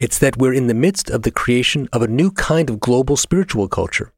[0.00, 3.18] It's that we're in the midst of the creation of a new kind of global
[3.18, 4.14] spiritual culture.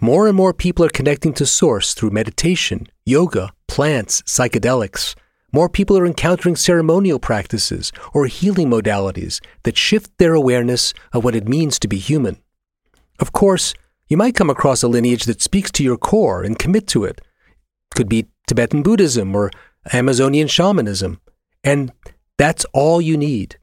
[0.00, 5.16] More and more people are connecting to Source through meditation, yoga, plants, psychedelics.
[5.52, 11.34] More people are encountering ceremonial practices or healing modalities that shift their awareness of what
[11.34, 12.36] it means to be human.
[13.18, 13.74] Of course,
[14.06, 17.20] you might come across a lineage that speaks to your core and commit to it.
[17.20, 19.50] it Could be Tibetan Buddhism or
[19.92, 21.20] Amazonian shamanism.
[21.64, 21.92] And
[22.38, 23.56] that's all you need.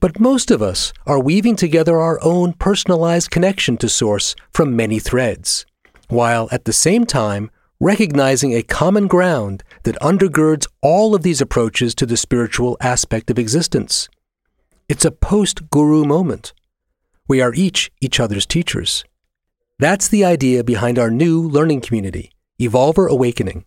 [0.00, 5.00] But most of us are weaving together our own personalized connection to Source from many
[5.00, 5.66] threads,
[6.08, 11.94] while at the same time recognizing a common ground that undergirds all of these approaches
[11.96, 14.08] to the spiritual aspect of existence.
[14.88, 16.52] It's a post guru moment.
[17.28, 19.04] We are each each other's teachers.
[19.78, 23.64] That's the idea behind our new learning community, Evolver Awakening.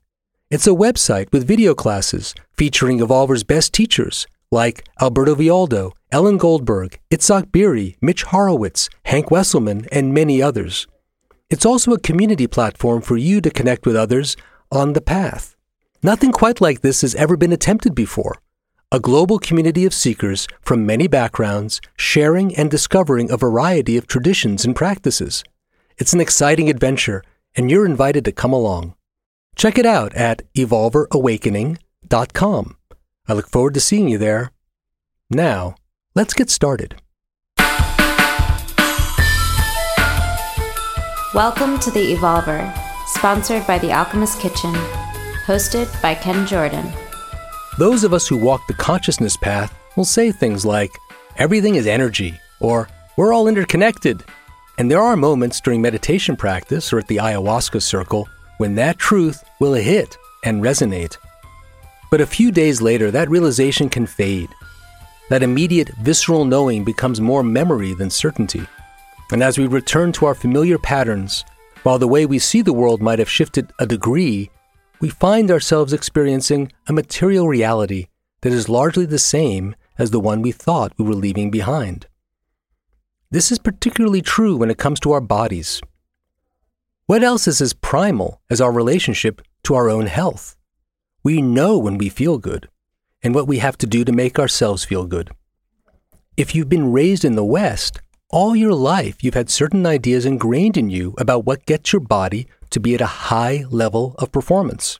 [0.50, 7.00] It's a website with video classes featuring Evolver's best teachers like Alberto Villoldo, Ellen Goldberg,
[7.10, 10.88] Itzhak Beery, Mitch Horowitz, Hank Wesselman, and many others.
[11.50, 14.36] It's also a community platform for you to connect with others
[14.72, 15.56] on the path.
[16.04, 18.36] Nothing quite like this has ever been attempted before.
[18.92, 24.66] A global community of seekers from many backgrounds sharing and discovering a variety of traditions
[24.66, 25.46] and practices.
[25.98, 27.24] It's an exciting adventure,
[27.56, 28.96] and you're invited to come along.
[29.56, 32.76] Check it out at evolverawakening.com.
[33.28, 34.52] I look forward to seeing you there.
[35.30, 35.76] Now,
[36.16, 36.96] let's get started.
[41.34, 42.74] Welcome to The Evolver,
[43.08, 44.74] sponsored by The Alchemist Kitchen,
[45.46, 46.92] hosted by Ken Jordan.
[47.78, 50.92] Those of us who walk the consciousness path will say things like,
[51.38, 54.24] everything is energy, or we're all interconnected.
[54.80, 59.44] And there are moments during meditation practice or at the ayahuasca circle when that truth
[59.60, 61.18] will hit and resonate.
[62.12, 64.50] But a few days later, that realization can fade.
[65.30, 68.68] That immediate visceral knowing becomes more memory than certainty.
[69.32, 71.46] And as we return to our familiar patterns,
[71.84, 74.52] while the way we see the world might have shifted a degree,
[75.00, 78.08] we find ourselves experiencing a material reality
[78.42, 82.08] that is largely the same as the one we thought we were leaving behind.
[83.32, 85.82] This is particularly true when it comes to our bodies.
[87.06, 90.58] What else is as primal as our relationship to our own health?
[91.24, 92.68] We know when we feel good
[93.22, 95.30] and what we have to do to make ourselves feel good.
[96.36, 100.78] If you've been raised in the West, all your life you've had certain ideas ingrained
[100.78, 105.00] in you about what gets your body to be at a high level of performance.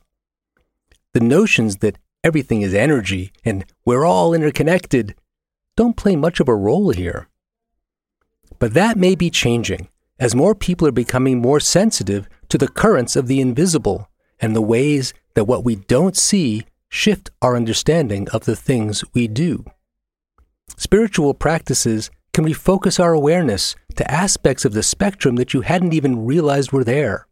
[1.12, 5.16] The notions that everything is energy and we're all interconnected
[5.76, 7.28] don't play much of a role here.
[8.58, 9.88] But that may be changing
[10.20, 14.08] as more people are becoming more sensitive to the currents of the invisible
[14.38, 19.26] and the ways that what we don't see shift our understanding of the things we
[19.26, 19.64] do.
[20.76, 26.24] Spiritual practices can refocus our awareness to aspects of the spectrum that you hadn't even
[26.24, 27.26] realized were there.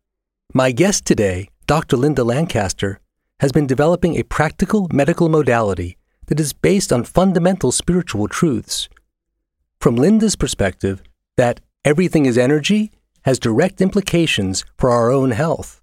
[0.52, 1.96] My guest today, Dr.
[1.96, 3.00] Linda Lancaster,
[3.40, 5.96] has been developing a practical medical modality
[6.26, 8.88] that is based on fundamental spiritual truths.
[9.80, 11.02] From Linda's perspective,
[11.36, 15.79] that everything is energy has direct implications for our own health.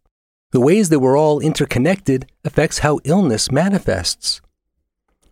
[0.51, 4.39] The ways that we're all interconnected affects how illness manifests.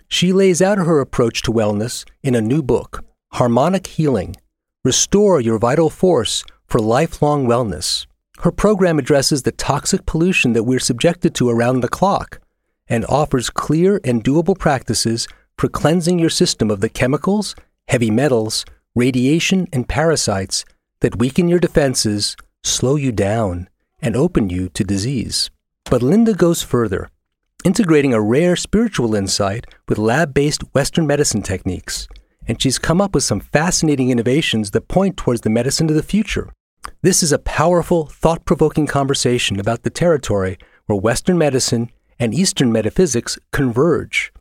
[0.09, 4.35] She lays out her approach to wellness in a new book, Harmonic Healing
[4.83, 8.05] Restore Your Vital Force for Lifelong Wellness.
[8.39, 12.41] Her program addresses the toxic pollution that we're subjected to around the clock
[12.87, 17.55] and offers clear and doable practices for cleansing your system of the chemicals,
[17.87, 20.65] heavy metals, radiation, and parasites
[20.99, 23.69] that weaken your defenses, slow you down,
[24.01, 25.49] and open you to disease.
[25.89, 27.09] But Linda goes further,
[27.63, 32.07] integrating a rare spiritual insight with lab based Western medicine techniques,
[32.47, 36.03] and she's come up with some fascinating innovations that point towards the medicine of the
[36.03, 36.49] future.
[37.01, 41.89] This is a powerful, thought provoking conversation about the territory where Western medicine
[42.19, 44.31] and Eastern metaphysics converge.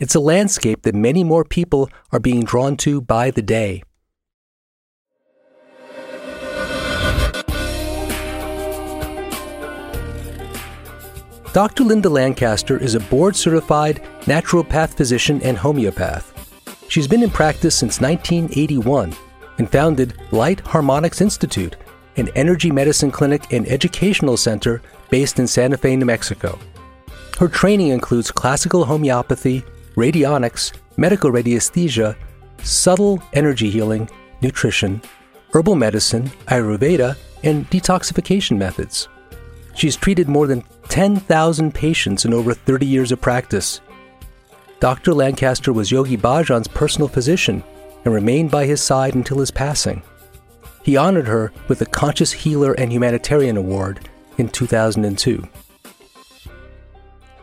[0.00, 3.82] It's a landscape that many more people are being drawn to by the day.
[11.52, 11.82] Dr.
[11.82, 16.32] Linda Lancaster is a board certified naturopath physician and homeopath.
[16.88, 19.12] She's been in practice since 1981
[19.58, 21.74] and founded Light Harmonics Institute,
[22.16, 24.80] an energy medicine clinic and educational center
[25.10, 26.56] based in Santa Fe, New Mexico.
[27.40, 29.64] Her training includes classical homeopathy,
[29.96, 32.14] radionics, medical radiesthesia,
[32.62, 34.08] subtle energy healing,
[34.40, 35.02] nutrition,
[35.52, 39.08] herbal medicine, Ayurveda, and detoxification methods.
[39.74, 43.80] She's treated more than 10,000 patients in over 30 years of practice.
[44.80, 45.14] Dr.
[45.14, 47.62] Lancaster was Yogi Bhajan's personal physician
[48.04, 50.02] and remained by his side until his passing.
[50.82, 55.46] He honored her with the Conscious Healer and Humanitarian Award in 2002.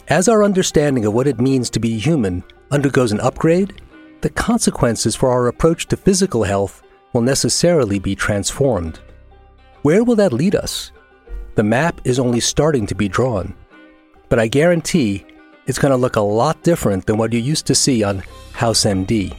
[0.09, 3.81] As our understanding of what it means to be human undergoes an upgrade,
[4.21, 6.83] the consequences for our approach to physical health
[7.13, 8.99] will necessarily be transformed.
[9.83, 10.91] Where will that lead us?
[11.57, 13.55] The map is only starting to be drawn.
[14.29, 15.25] But I guarantee
[15.65, 18.21] it's going to look a lot different than what you used to see on
[18.53, 19.35] House MD.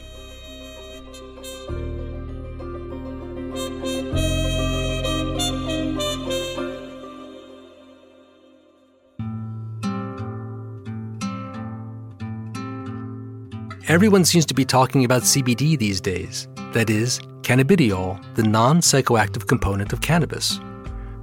[13.87, 16.49] Everyone seems to be talking about CBD these days.
[16.73, 20.59] That is, cannabidiol, the non psychoactive component of cannabis.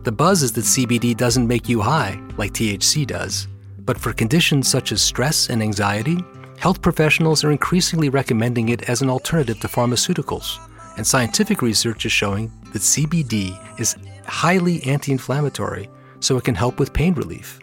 [0.07, 3.49] The buzz is that CBD doesn't make you high like THC does,
[3.81, 6.25] but for conditions such as stress and anxiety,
[6.61, 10.61] health professionals are increasingly recommending it as an alternative to pharmaceuticals.
[10.97, 16.79] And scientific research is showing that CBD is highly anti inflammatory, so it can help
[16.79, 17.59] with pain relief.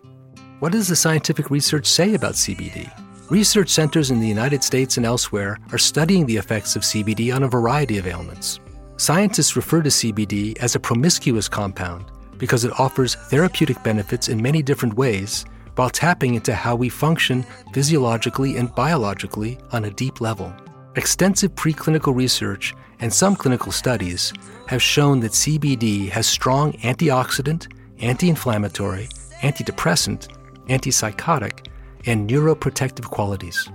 [0.60, 2.92] What does the scientific research say about CBD?
[3.32, 7.44] Research centers in the United States and elsewhere are studying the effects of CBD on
[7.44, 8.60] a variety of ailments.
[8.98, 12.12] Scientists refer to CBD as a promiscuous compound
[12.44, 15.46] because it offers therapeutic benefits in many different ways
[15.78, 20.54] while tapping into how we function physiologically and biologically on a deep level.
[20.98, 24.34] Extensive preclinical research and some clinical studies
[24.68, 29.08] have shown that CBD has strong antioxidant, anti inflammatory,
[29.40, 30.28] antidepressant,
[30.68, 31.68] antipsychotic,
[32.08, 33.70] and neuroprotective qualities.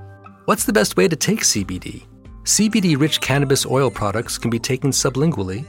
[0.45, 2.03] What's the best way to take CBD?
[2.43, 5.65] CBD rich cannabis oil products can be taken sublingually,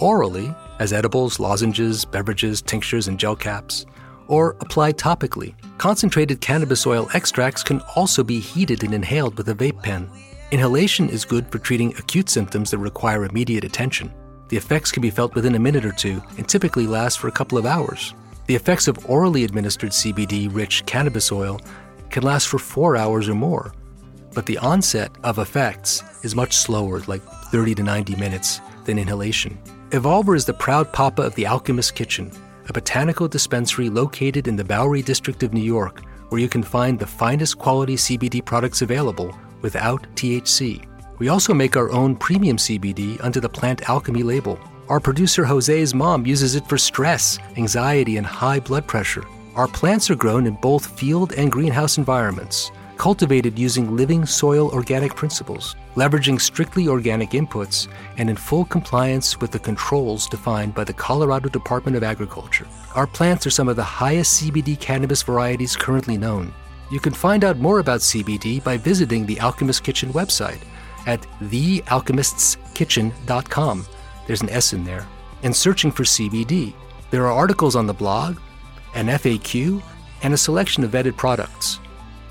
[0.00, 3.86] orally, as edibles, lozenges, beverages, tinctures, and gel caps,
[4.28, 5.54] or applied topically.
[5.78, 10.10] Concentrated cannabis oil extracts can also be heated and inhaled with a vape pen.
[10.50, 14.12] Inhalation is good for treating acute symptoms that require immediate attention.
[14.48, 17.32] The effects can be felt within a minute or two and typically last for a
[17.32, 18.14] couple of hours.
[18.46, 21.60] The effects of orally administered CBD rich cannabis oil
[22.10, 23.72] can last for four hours or more,
[24.34, 29.58] but the onset of effects is much slower, like 30 to 90 minutes, than inhalation.
[29.92, 32.32] Evolver is the proud papa of the Alchemist Kitchen,
[32.66, 36.00] a botanical dispensary located in the Bowery district of New York,
[36.30, 40.82] where you can find the finest quality CBD products available without THC.
[41.18, 44.58] We also make our own premium CBD under the Plant Alchemy label.
[44.88, 49.26] Our producer Jose's mom uses it for stress, anxiety, and high blood pressure.
[49.56, 55.16] Our plants are grown in both field and greenhouse environments cultivated using living soil organic
[55.16, 60.92] principles, leveraging strictly organic inputs, and in full compliance with the controls defined by the
[60.92, 62.64] Colorado Department of Agriculture.
[62.94, 66.54] Our plants are some of the highest CBD cannabis varieties currently known.
[66.92, 70.62] You can find out more about CBD by visiting the Alchemist Kitchen website
[71.08, 73.86] at thealchemistskitchen.com.
[74.28, 75.08] There's an S in there.
[75.42, 76.72] And searching for CBD.
[77.10, 78.38] There are articles on the blog,
[78.94, 79.82] an FAQ,
[80.22, 81.80] and a selection of vetted products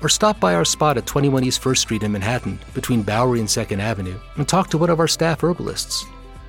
[0.02, 3.48] or stop by our spot at 21 East 1st Street in Manhattan between Bowery and
[3.48, 6.04] 2nd Avenue and talk to one of our staff herbalists.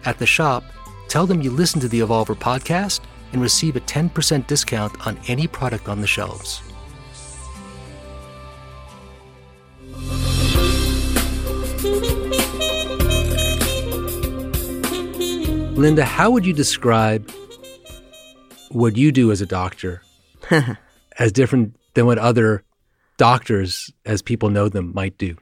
[0.06, 0.64] At the shop,
[1.08, 5.48] tell them you listen to the Evolver podcast and receive a 10% discount on any
[5.48, 6.62] product on the shelves.
[15.78, 17.30] Linda, how would you describe
[18.70, 20.02] what you do as a doctor
[21.20, 22.64] as different than what other
[23.18, 25.38] doctors, as people know them, might do?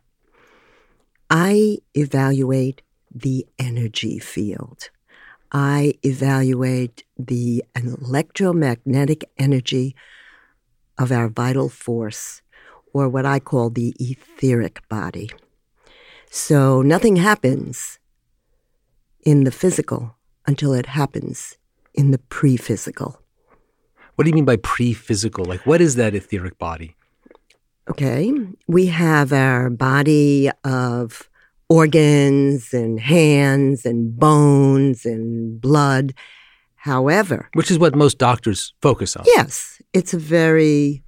[1.29, 2.81] I evaluate
[3.13, 4.89] the energy field.
[5.51, 9.95] I evaluate the electromagnetic energy
[10.97, 12.41] of our vital force,
[12.93, 15.29] or what I call the etheric body.
[16.29, 17.99] So nothing happens
[19.25, 21.57] in the physical until it happens
[21.93, 23.21] in the pre physical.
[24.15, 25.45] What do you mean by pre physical?
[25.45, 26.95] Like, what is that etheric body?
[27.91, 28.31] Okay.
[28.67, 31.29] We have our body of
[31.67, 36.13] organs and hands and bones and blood.
[36.75, 39.25] However, which is what most doctors focus on.
[39.27, 41.03] Yes, it's a very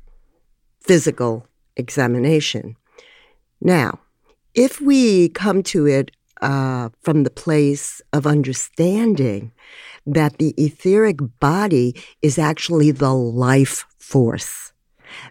[0.81, 1.47] physical
[1.77, 2.75] examination.
[3.61, 3.99] Now,
[4.53, 6.11] if we come to it
[6.41, 9.53] uh, from the place of understanding
[10.05, 14.73] that the etheric body is actually the life force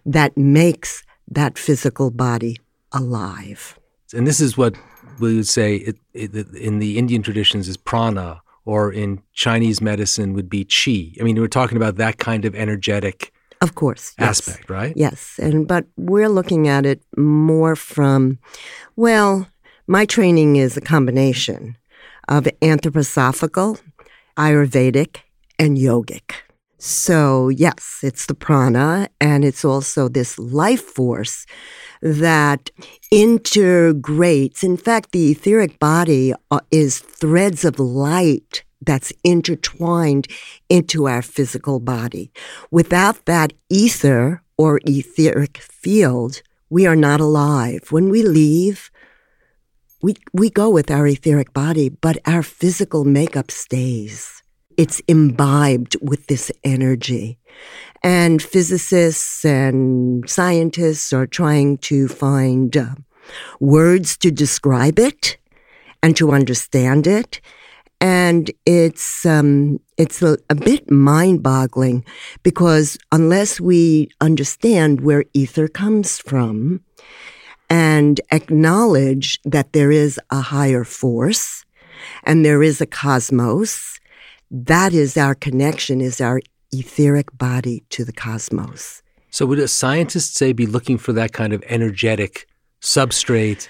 [0.07, 2.59] that makes that physical body
[2.93, 3.79] alive.
[4.15, 4.75] And this is what
[5.19, 10.35] we would say it, it, in the Indian traditions is prana, or in Chinese medicine
[10.35, 11.21] would be qi.
[11.21, 14.71] I mean, we're talking about that kind of energetic of course aspect, yes.
[14.71, 14.93] right?
[14.97, 18.39] Yes, and but we're looking at it more from,
[18.97, 19.47] well,
[19.87, 21.77] my training is a combination
[22.29, 23.81] of anthroposophical,
[24.37, 25.19] Ayurvedic,
[25.59, 26.33] and yogic.
[26.85, 31.47] So, yes, it's the prana, and it's also this life force
[32.01, 32.73] that
[33.13, 34.65] integrates.
[34.65, 40.27] In fact, the etheric body uh, is threads of light that's intertwined
[40.69, 42.33] into our physical body.
[42.73, 47.93] Without that ether or etheric field, we are not alive.
[47.93, 48.91] When we leave,
[50.03, 54.42] we, we go with our etheric body, but our physical makeup stays.
[54.77, 57.39] It's imbibed with this energy.
[58.03, 62.95] And physicists and scientists are trying to find uh,
[63.61, 65.37] words to describe it
[66.03, 67.41] and to understand it.
[68.01, 72.05] And it's um, it's a, a bit mind-boggling
[72.43, 76.81] because unless we understand where ether comes from
[77.71, 81.65] and acknowledge that there is a higher force
[82.25, 84.01] and there is a cosmos,
[84.53, 86.41] that is our connection, is our
[86.73, 89.03] etheric body to the cosmos.
[89.31, 92.47] So, would a scientist say be looking for that kind of energetic
[92.83, 93.67] substrate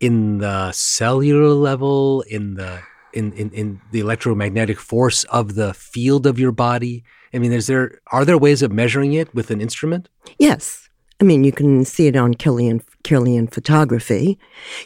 [0.00, 2.80] in the cellular level, in the
[3.12, 7.04] in, in, in the electromagnetic force of the field of your body?
[7.34, 10.08] I mean, is there are there ways of measuring it with an instrument?
[10.38, 10.88] Yes.
[11.20, 14.38] I mean, you can see it on Kirlian, Kirlian photography.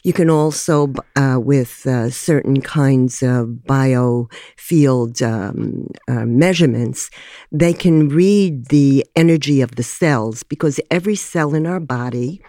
[0.03, 7.11] You can also, uh, with uh, certain kinds of biofield um, uh, measurements,
[7.53, 12.41] they can read the energy of the cells because every cell in our body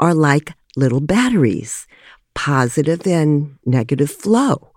[0.00, 1.86] are like little batteries,
[2.34, 4.72] positive and negative flow.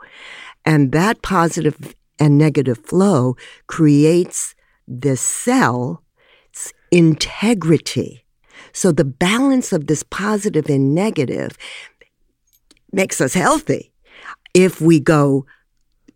[0.65, 3.35] And that positive and negative flow
[3.67, 4.55] creates
[4.87, 5.99] the cell's
[6.91, 8.23] integrity
[8.77, 11.57] so the balance of this positive and negative
[12.91, 13.91] makes us healthy.
[14.53, 15.47] If we go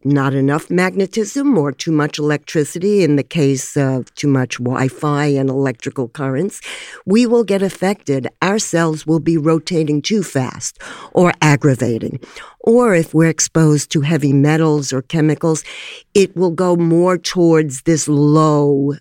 [0.03, 5.49] not enough magnetism or too much electricity in the case of too much Wi-Fi and
[5.49, 6.61] electrical currents,
[7.03, 8.27] we will get affected.
[8.43, 10.79] Our cells will be rotating too fast
[11.13, 12.19] or aggravating.
[12.59, 15.63] Or if we're exposed to heavy metals or chemicals,
[16.13, 18.93] it will go more towards this low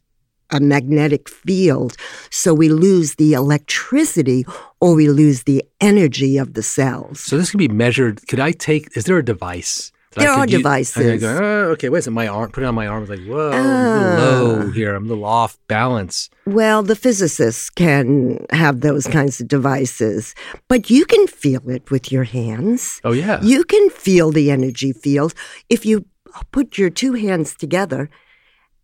[0.53, 1.97] a magnetic field.
[2.31, 4.45] So we lose the electricity
[4.81, 7.21] or we lose the energy of the cells.
[7.21, 8.27] So this can be measured.
[8.29, 9.93] Could I take, is there a device?
[10.17, 10.57] There are use?
[10.57, 11.21] devices.
[11.21, 12.15] Go, oh, okay, wait a second.
[12.15, 13.05] My arm, put it on my arm.
[13.05, 14.71] It's like, whoa, I'm a low ah.
[14.73, 14.97] here.
[14.97, 16.29] I'm a little off balance.
[16.47, 20.35] Well, the physicists can have those kinds of devices,
[20.67, 23.01] but you can feel it with your hands.
[23.05, 23.41] Oh, yeah.
[23.41, 25.33] You can feel the energy field.
[25.69, 26.07] If you
[26.51, 28.11] put your two hands together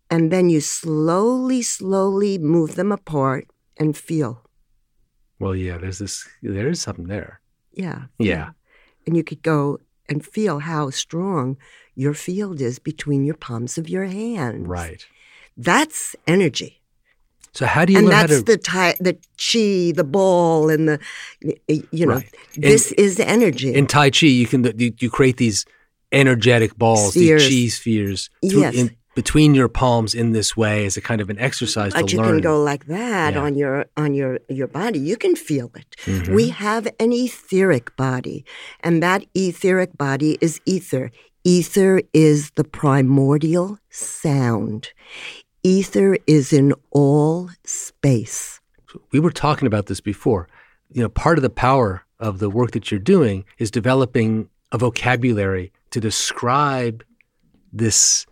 [0.09, 3.47] and then you slowly, slowly move them apart
[3.77, 4.43] and feel.
[5.39, 7.41] Well, yeah, there's this, there is something there.
[7.73, 8.05] Yeah.
[8.17, 8.51] Yeah.
[9.05, 11.57] And you could go and feel how strong
[11.95, 14.67] your field is between your palms of your hands.
[14.67, 15.05] Right.
[15.55, 16.81] That's energy.
[17.53, 18.43] So how do you and that's to...
[18.43, 20.99] the ti- the chi, the ball, and the
[21.67, 22.35] you know right.
[22.55, 23.73] this in, is energy.
[23.73, 25.65] In Tai Chi, you can you, you create these
[26.11, 27.47] energetic balls, spheres.
[27.47, 28.75] these chi spheres, through, yes.
[28.75, 32.03] in, between your palms in this way as a kind of an exercise to learn.
[32.05, 32.27] but you learn.
[32.35, 33.41] can go like that Yeah.
[33.45, 34.99] on your on your your body.
[35.11, 35.89] You can feel it.
[36.05, 36.35] Mhm.
[36.39, 38.39] We have an etheric body,
[38.85, 41.05] and that etheric body is ether.
[41.43, 44.81] Ether is the primordial sound.
[45.63, 48.39] Ether is in all space.
[49.11, 50.43] we were talking about this before.
[50.95, 54.29] You know, part of the power of the work that you're doing is developing
[54.71, 57.03] a vocabulary to describe
[57.73, 58.25] this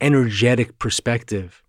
[0.00, 1.62] energetic perspective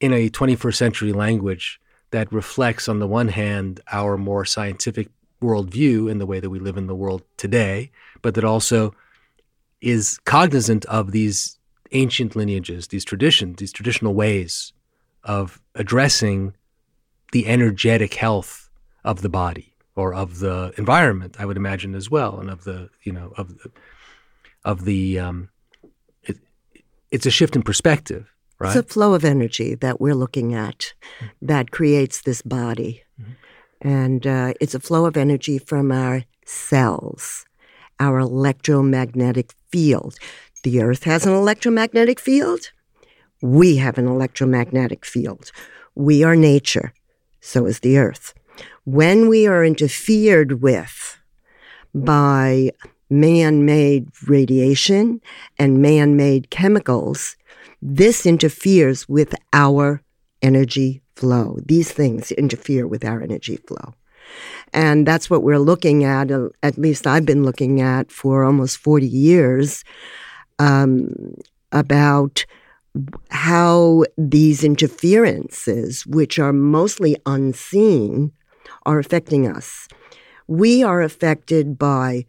[0.00, 1.80] in a 21st century language
[2.10, 5.08] that reflects, on the one hand, our more scientific
[5.42, 7.90] worldview in the way that we live in the world today,
[8.22, 8.94] but that also
[9.80, 11.58] is cognizant of these
[11.92, 14.72] ancient lineages, these traditions, these traditional ways
[15.24, 16.54] of addressing
[17.32, 18.70] the energetic health
[19.04, 22.90] of the body or of the environment, I would imagine as well, and of the
[23.02, 23.70] you know of the
[24.64, 25.48] of the um,
[27.10, 28.76] it's a shift in perspective, right?
[28.76, 30.94] It's a flow of energy that we're looking at
[31.42, 33.02] that creates this body.
[33.82, 37.44] And uh, it's a flow of energy from our cells,
[38.00, 40.16] our electromagnetic field.
[40.62, 42.70] The Earth has an electromagnetic field.
[43.42, 45.52] We have an electromagnetic field.
[45.94, 46.92] We are nature.
[47.40, 48.34] So is the Earth.
[48.84, 51.18] When we are interfered with
[51.94, 52.72] by
[53.10, 55.20] man made radiation
[55.58, 57.36] and man made chemicals,
[57.80, 60.02] this interferes with our
[60.42, 61.58] energy flow.
[61.64, 63.94] These things interfere with our energy flow.
[64.72, 68.78] And that's what we're looking at, uh, at least I've been looking at for almost
[68.78, 69.84] 40 years,
[70.58, 71.36] um,
[71.72, 72.44] about
[73.30, 78.32] how these interferences, which are mostly unseen,
[78.84, 79.88] are affecting us.
[80.46, 82.24] We are affected by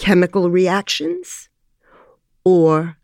[0.00, 1.50] chemical reactions
[2.42, 2.96] or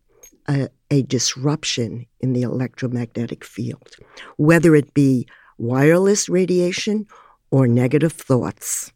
[0.48, 3.96] a, a disruption in the electromagnetic field,
[4.38, 7.06] whether it be wireless radiation
[7.50, 8.92] or negative thoughts.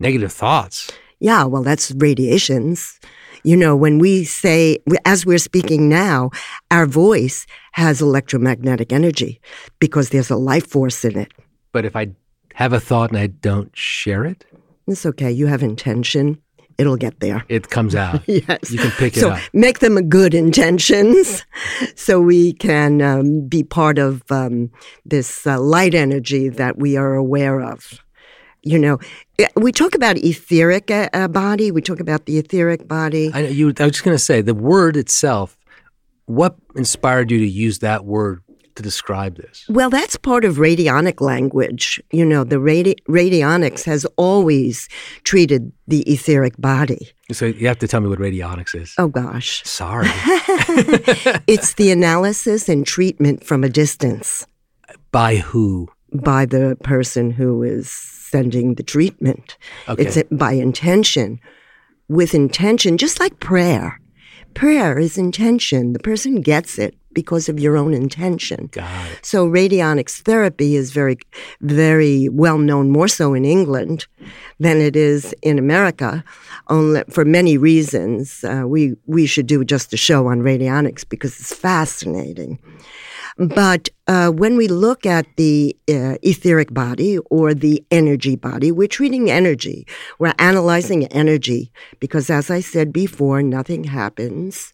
[0.00, 0.90] Negative thoughts?
[1.20, 2.98] Yeah, well, that's radiations.
[3.44, 6.30] You know, when we say, as we're speaking now,
[6.70, 9.38] our voice has electromagnetic energy
[9.80, 11.32] because there's a life force in it.
[11.72, 12.12] But if I
[12.54, 14.46] have a thought and I don't share it?
[14.86, 15.30] It's okay.
[15.30, 16.40] You have intention
[16.78, 17.44] it'll get there.
[17.48, 18.22] It comes out.
[18.26, 18.70] yes.
[18.70, 19.40] You can pick so it up.
[19.52, 21.44] make them good intentions
[21.94, 24.70] so we can um, be part of um,
[25.04, 28.00] this uh, light energy that we are aware of.
[28.62, 28.98] You know,
[29.54, 31.70] we talk about etheric uh, uh body.
[31.70, 33.30] We talk about the etheric body.
[33.32, 35.56] I, you, I was just going to say the word itself.
[36.24, 38.42] What inspired you to use that word
[38.76, 39.66] to describe this?
[39.68, 42.00] Well, that's part of radionic language.
[42.10, 44.88] You know, the radi- radionics has always
[45.24, 47.10] treated the etheric body.
[47.32, 48.94] So you have to tell me what radionics is.
[48.98, 49.62] Oh, gosh.
[49.64, 50.08] Sorry.
[51.46, 54.46] it's the analysis and treatment from a distance.
[55.10, 55.88] By who?
[56.12, 59.56] By the person who is sending the treatment.
[59.88, 60.02] Okay.
[60.02, 61.40] It's uh, by intention.
[62.08, 64.00] With intention, just like prayer.
[64.54, 65.92] Prayer is intention.
[65.92, 68.68] The person gets it because of your own intention.
[69.22, 71.16] So radionics therapy is very,
[71.62, 74.06] very well known, more so in England
[74.60, 76.22] than it is in America,
[76.68, 78.44] only for many reasons.
[78.44, 82.58] Uh, we we should do just a show on radionics because it's fascinating.
[83.38, 88.96] But uh, when we look at the uh, etheric body or the energy body, we're
[88.98, 89.86] treating energy.
[90.18, 94.72] We're analyzing energy because, as I said before, nothing happens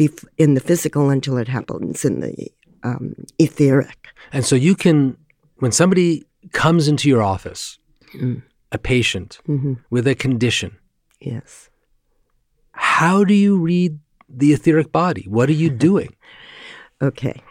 [0.00, 2.50] bef- in the physical until it happens in the
[2.82, 4.08] um, etheric.
[4.32, 5.16] And so you can,
[5.58, 7.78] when somebody comes into your office,
[8.14, 8.42] mm.
[8.72, 9.74] a patient mm-hmm.
[9.90, 10.76] with a condition,
[11.20, 11.68] yes,
[12.72, 15.26] how do you read the etheric body?
[15.28, 16.16] What are you doing?
[17.02, 17.42] okay.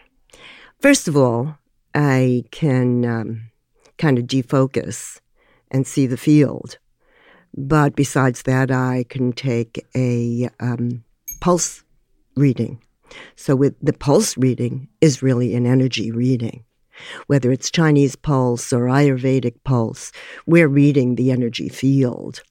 [0.80, 1.58] First of all,
[1.94, 3.50] I can um,
[3.98, 5.20] kind of defocus
[5.72, 6.78] and see the field.
[7.58, 11.04] But besides that, I can take a um,
[11.42, 11.84] pulse
[12.36, 12.82] reading.
[13.36, 16.63] So with the pulse reading is really an energy reading.
[17.28, 20.12] Whether it's Chinese pulse or Ayurvedic pulse,
[20.46, 22.42] we're reading the energy field.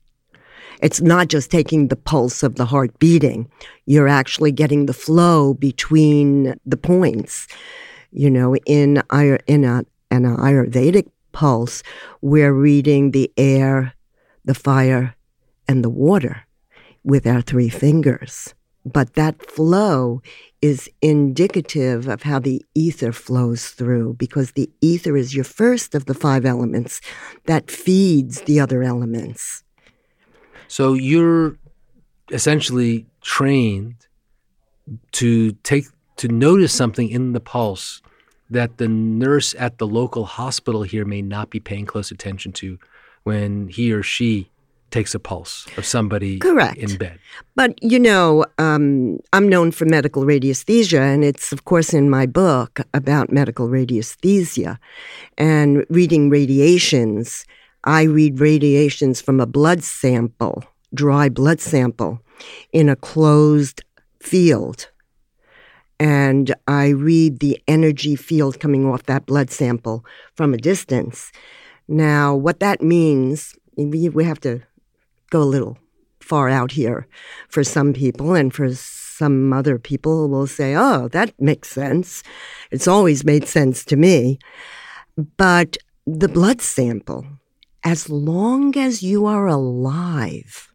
[0.81, 3.51] It's not just taking the pulse of the heart beating.
[3.87, 7.49] You're actually getting the flow between the points.
[8.11, 9.03] You know, in,
[9.47, 11.83] in a, an Ayurvedic pulse,
[12.23, 13.93] we're reading the air,
[14.45, 15.15] the fire,
[15.67, 16.47] and the water
[17.05, 18.55] with our three fingers.
[18.93, 20.23] But that flow
[20.61, 26.07] is indicative of how the ether flows through because the ether is your first of
[26.07, 27.01] the five elements
[27.47, 29.63] that feeds the other elements.
[30.67, 31.57] So you're
[32.31, 34.07] essentially trained
[35.13, 38.03] to take to notice something in the pulse
[38.51, 42.79] that the nurse at the local hospital here may not be paying close attention to
[43.23, 44.51] when he or she
[44.91, 46.79] takes a pulse of somebody Correct.
[46.79, 47.19] in bed.
[47.55, 52.27] But, you know, um, I'm known for medical radiesthesia, and it's, of course, in my
[52.27, 54.79] book about medical radiesthesia
[55.37, 57.45] and reading radiations.
[57.85, 62.21] I read radiations from a blood sample, dry blood sample,
[62.73, 63.83] in a closed
[64.21, 64.89] field.
[66.01, 71.33] And I read the energy field coming off that blood sample from a distance.
[71.89, 74.63] Now, what that means, we have to
[75.31, 75.79] go a little
[76.21, 77.07] far out here
[77.49, 82.23] for some people, and for some other people will say, oh, that makes sense.
[82.71, 84.39] It's always made sense to me.
[85.37, 87.27] But the blood sample,
[87.83, 90.73] as long as you are alive,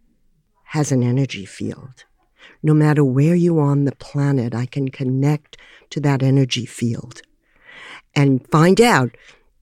[0.65, 2.05] has an energy field.
[2.61, 5.57] No matter where you are on the planet, I can connect
[5.91, 7.21] to that energy field
[8.15, 9.15] and find out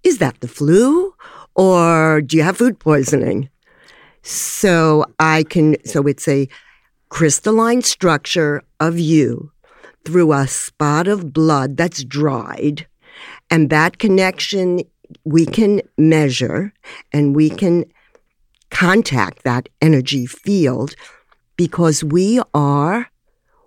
[0.04, 1.14] is that the flu
[1.56, 3.50] Or do you have food poisoning?
[4.22, 6.48] So I can, so it's a
[7.10, 9.52] crystalline structure of you
[10.06, 12.88] through a spot of blood that's dried.
[13.50, 14.82] And that connection
[15.26, 16.74] we can measure
[17.12, 17.86] and we can
[18.70, 20.96] contact that energy field
[21.58, 23.12] because we are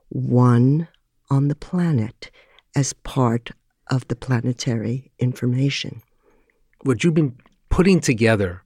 [0.09, 0.89] one
[1.31, 2.31] on the planet
[2.75, 3.51] as part
[3.91, 6.03] of the planetary information.
[6.83, 7.37] What you've been
[7.69, 8.64] putting together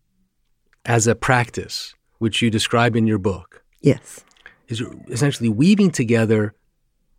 [0.88, 4.24] as a practice, which you describe in your book, Yes.
[4.68, 6.54] is essentially weaving together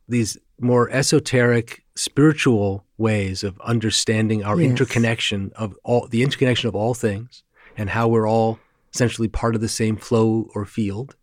[0.10, 4.71] these more esoteric spiritual ways of understanding our Yes.
[4.71, 7.43] interconnection of all the interconnection of all things
[7.77, 8.60] and how we're all
[8.93, 11.15] essentially part of the same flow or field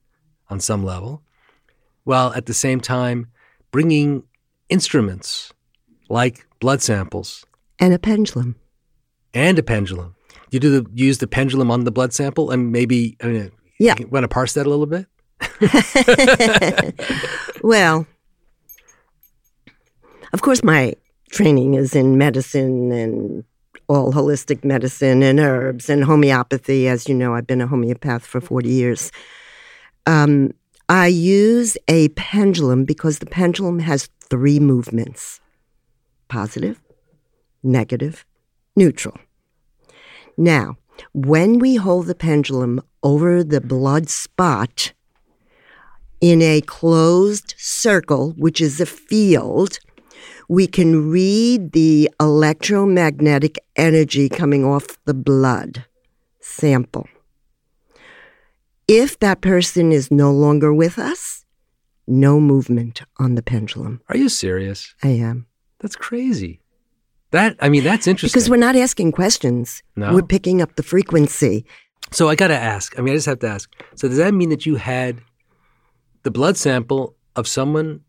[0.49, 1.23] on some level
[2.05, 3.27] while at the same time
[3.73, 4.23] bringing
[4.69, 5.53] instruments
[6.09, 7.45] like blood samples
[7.79, 8.55] And a pendulum.
[9.35, 10.15] and a pendulum
[10.51, 13.95] you do the use the pendulum on the blood sample and maybe I mean, Yeah.
[13.99, 15.07] you want to parse that a little bit
[17.63, 18.07] Well,
[20.33, 20.95] of course, my
[21.31, 23.45] training is in medicine and
[23.89, 26.89] all holistic medicine and herbs and homeopathy.
[26.89, 29.11] As you know, I've been a homeopath for 40 years.
[30.07, 30.53] Um,
[30.89, 35.41] I use a pendulum because the pendulum has three movements
[36.29, 36.81] positive,
[37.63, 38.25] negative,
[38.77, 39.17] neutral.
[40.37, 40.77] Now,
[41.13, 44.93] when we hold the pendulum over the blood spot,
[46.21, 49.79] in a closed circle, which is a field,
[50.49, 55.85] we can read the electromagnetic energy coming off the blood
[56.41, 57.09] sample.
[58.89, 61.45] If that person is no longer with us,
[62.07, 64.01] no movement on the pendulum.
[64.09, 65.47] are you serious I am.
[65.81, 66.61] That's crazy.
[67.37, 68.37] That I mean, that's interesting.
[68.39, 69.83] Because we're not asking questions.
[69.95, 70.13] No.
[70.15, 71.65] We're picking up the frequency.
[72.13, 72.99] so I got to ask.
[72.99, 73.71] I mean, I just have to ask.
[73.95, 75.21] So does that mean that you had
[76.23, 78.01] the blood sample of someone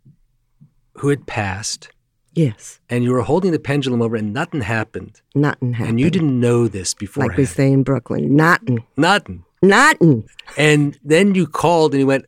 [1.00, 1.90] who had passed,
[2.34, 2.80] Yes.
[2.90, 5.90] and you were holding the pendulum over, and nothing happened, Nothing happened.
[5.90, 7.28] and you didn't know this before.
[7.28, 8.84] Like we say in Brooklyn, nothing.
[8.96, 9.44] Nothing.
[9.62, 10.28] Nothing.
[10.58, 12.26] And then you called, and you went.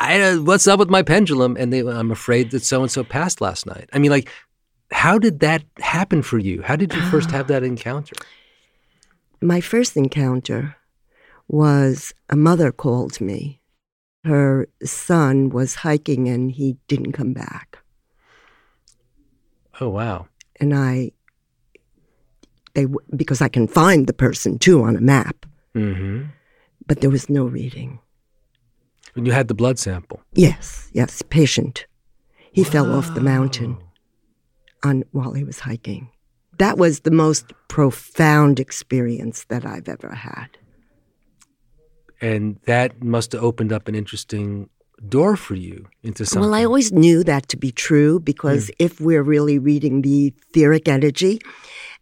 [0.00, 1.56] I, uh, what's up with my pendulum?
[1.58, 3.88] And they, I'm afraid that so and so passed last night.
[3.92, 4.28] I mean, like,
[4.92, 6.62] how did that happen for you?
[6.62, 8.16] How did you first have that encounter?
[9.40, 10.76] My first encounter
[11.48, 13.60] was a mother called me.
[14.24, 17.78] Her son was hiking and he didn't come back.
[19.80, 20.26] Oh wow!
[20.58, 21.12] And I,
[22.74, 26.24] they, because I can find the person too on a map, hmm
[26.86, 27.98] but there was no reading.
[29.16, 30.20] And you had the blood sample.
[30.34, 31.86] Yes, yes, patient.
[32.52, 33.76] He fell off the mountain
[34.84, 36.10] on while he was hiking.
[36.58, 40.48] That was the most profound experience that I've ever had.
[42.20, 44.70] and that must have opened up an interesting
[45.08, 46.50] door for you into something.
[46.50, 48.72] Well, I always knew that to be true because hmm.
[48.78, 51.40] if we're really reading the etheric energy,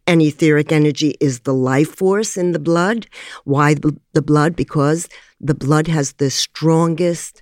[0.07, 3.07] and etheric energy is the life force in the blood.
[3.43, 4.55] Why the blood?
[4.55, 5.09] Because
[5.39, 7.41] the blood has the strongest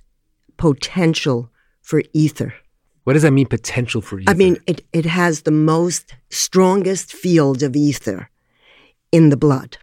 [0.56, 1.50] potential
[1.82, 2.54] for ether.
[3.04, 3.46] What does that mean?
[3.46, 4.26] Potential for you?
[4.28, 8.28] I mean, it, it has the most strongest field of ether
[9.12, 9.78] in the blood.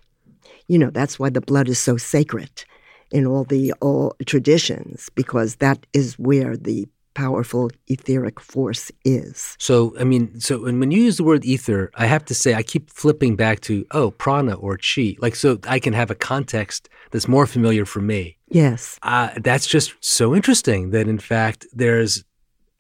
[0.67, 2.65] You know, that's why the blood is so sacred
[3.11, 9.57] in all the all traditions, because that is where the powerful etheric force is.
[9.59, 12.53] So, I mean, so when, when you use the word ether, I have to say,
[12.53, 15.17] I keep flipping back to, oh, prana or chi.
[15.19, 18.37] Like, so I can have a context that's more familiar for me.
[18.47, 18.97] Yes.
[19.03, 22.23] Uh, that's just so interesting that, in fact, there's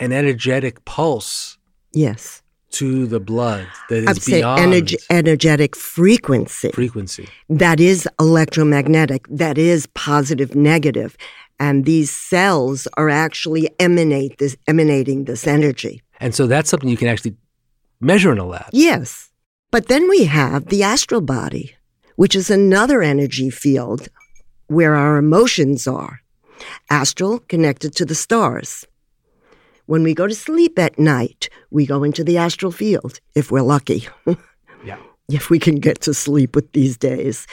[0.01, 1.57] an energetic pulse
[1.93, 2.41] Yes.
[2.71, 6.71] to the blood that is I'd say beyond energ- energetic frequency.
[6.71, 7.27] frequency.
[7.49, 11.15] that is electromagnetic, that is positive.
[11.59, 16.01] And these cells are actually emanate this emanating this energy.
[16.19, 17.35] And so that's something you can actually
[17.99, 18.69] measure in a lab.
[18.71, 19.29] Yes.
[19.69, 21.75] But then we have the astral body,
[22.15, 24.07] which is another energy field
[24.67, 26.21] where our emotions are.
[26.89, 28.85] Astral connected to the stars.
[29.85, 33.61] When we go to sleep at night, we go into the astral field, if we're
[33.61, 34.07] lucky.
[34.83, 34.97] Yeah.
[35.29, 37.45] if we can get to sleep with these days.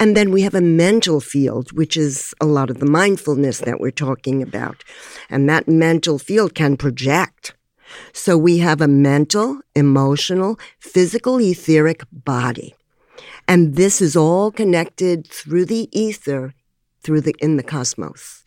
[0.00, 3.78] And then we have a mental field, which is a lot of the mindfulness that
[3.78, 4.82] we're talking about.
[5.30, 7.54] And that mental field can project.
[8.12, 12.74] So we have a mental, emotional, physical, etheric body.
[13.46, 16.54] And this is all connected through the ether,
[17.02, 18.42] through the in the cosmos.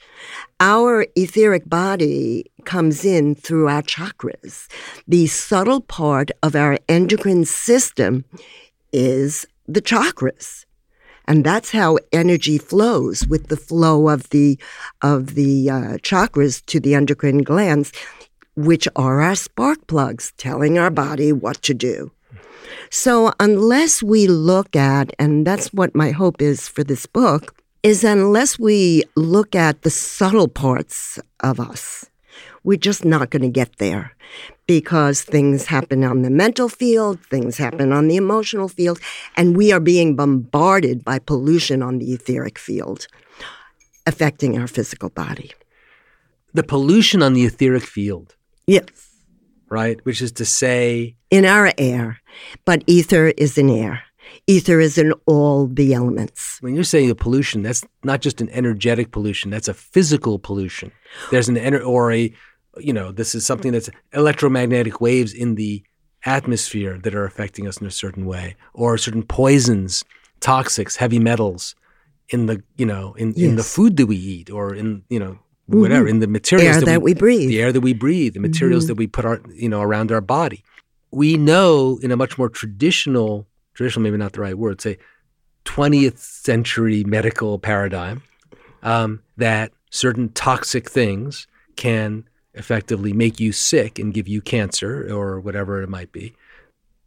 [0.60, 4.68] Our etheric body comes in through our chakras.
[5.08, 8.26] The subtle part of our endocrine system
[8.92, 10.66] is the chakras.
[11.28, 14.58] and that's how energy flows with the flow of the
[15.02, 17.92] of the uh, chakras to the endocrine glands,
[18.56, 22.12] which are our spark plugs, telling our body what to do.
[22.90, 28.04] So unless we look at, and that's what my hope is for this book, is
[28.04, 32.10] unless we look at the subtle parts of us,
[32.64, 34.16] we're just not going to get there
[34.68, 39.00] because things happen on the mental field, things happen on the emotional field,
[39.36, 43.08] and we are being bombarded by pollution on the etheric field,
[44.08, 45.52] affecting our physical body.
[46.54, 48.36] The pollution on the etheric field.
[48.66, 48.86] Yes.
[49.70, 50.04] Right?
[50.06, 52.22] Which is to say, in our air,
[52.66, 54.05] but ether is in air.
[54.48, 56.60] Ether is in all the elements.
[56.62, 60.92] When you're saying a pollution, that's not just an energetic pollution, that's a physical pollution.
[61.32, 62.34] There's an ener- or a
[62.78, 65.84] you know, this is something that's electromagnetic waves in the
[66.26, 70.04] atmosphere that are affecting us in a certain way, or certain poisons,
[70.42, 71.76] toxics, heavy metals
[72.30, 73.50] in the you know in, yes.
[73.50, 76.16] in the food that we eat, or in you know whatever mm-hmm.
[76.16, 78.40] in the materials air that, that we, we, breathe, the air that we breathe, the
[78.40, 78.90] materials mm-hmm.
[78.90, 80.64] that we put our you know around our body.
[81.12, 84.98] We know in a much more traditional, traditional maybe not the right word, say
[85.66, 88.24] 20th century medical paradigm,
[88.84, 95.40] um, that certain toxic things can effectively make you sick and give you cancer or
[95.40, 96.34] whatever it might be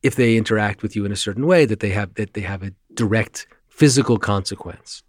[0.02, 2.62] if they interact with you in a certain way that they have that they have
[2.62, 5.02] a direct physical consequence.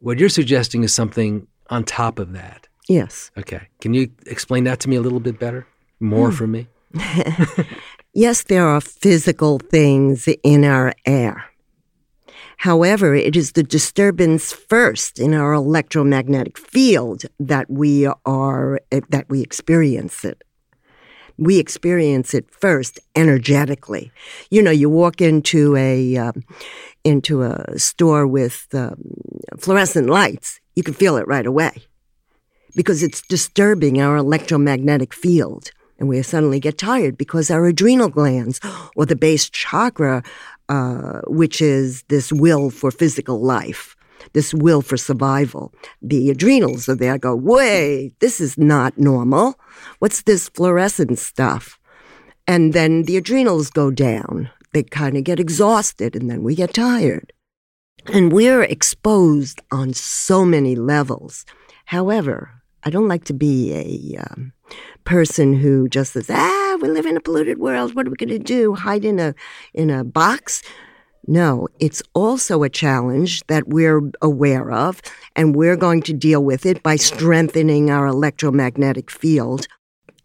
[0.00, 2.68] What you're suggesting is something on top of that.
[2.88, 3.30] Yes.
[3.36, 3.68] Okay.
[3.80, 5.66] Can you explain that to me a little bit better?
[6.00, 6.36] More hmm.
[6.36, 6.68] for me
[8.14, 11.48] yes there are physical things in our air
[12.58, 19.42] However, it is the disturbance first in our electromagnetic field that we are that we
[19.42, 20.42] experience it.
[21.36, 24.10] We experience it first energetically.
[24.50, 26.44] You know, you walk into a um,
[27.04, 29.00] into a store with um,
[29.60, 31.84] fluorescent lights, you can feel it right away
[32.74, 38.60] because it's disturbing our electromagnetic field and we suddenly get tired because our adrenal glands
[38.96, 40.22] or the base chakra
[40.68, 43.96] uh, which is this will for physical life,
[44.32, 45.72] this will for survival.
[46.02, 49.58] The adrenals are there, go, wait, this is not normal.
[49.98, 51.78] What's this fluorescent stuff?
[52.46, 54.50] And then the adrenals go down.
[54.74, 57.32] They kind of get exhausted, and then we get tired.
[58.12, 61.46] And we're exposed on so many levels.
[61.86, 64.52] However, I don't like to be a um,
[65.04, 67.94] person who just says, "Ah, we live in a polluted world.
[67.94, 68.74] What are we going to do?
[68.74, 69.34] Hide in a
[69.74, 70.62] in a box?"
[71.26, 75.02] No, it's also a challenge that we're aware of,
[75.36, 79.66] and we're going to deal with it by strengthening our electromagnetic field.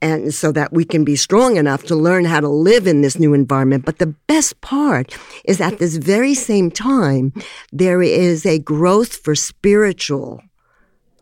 [0.01, 3.17] And so that we can be strong enough to learn how to live in this
[3.17, 3.85] new environment.
[3.85, 7.33] But the best part is at this very same time,
[7.71, 10.41] there is a growth for spiritual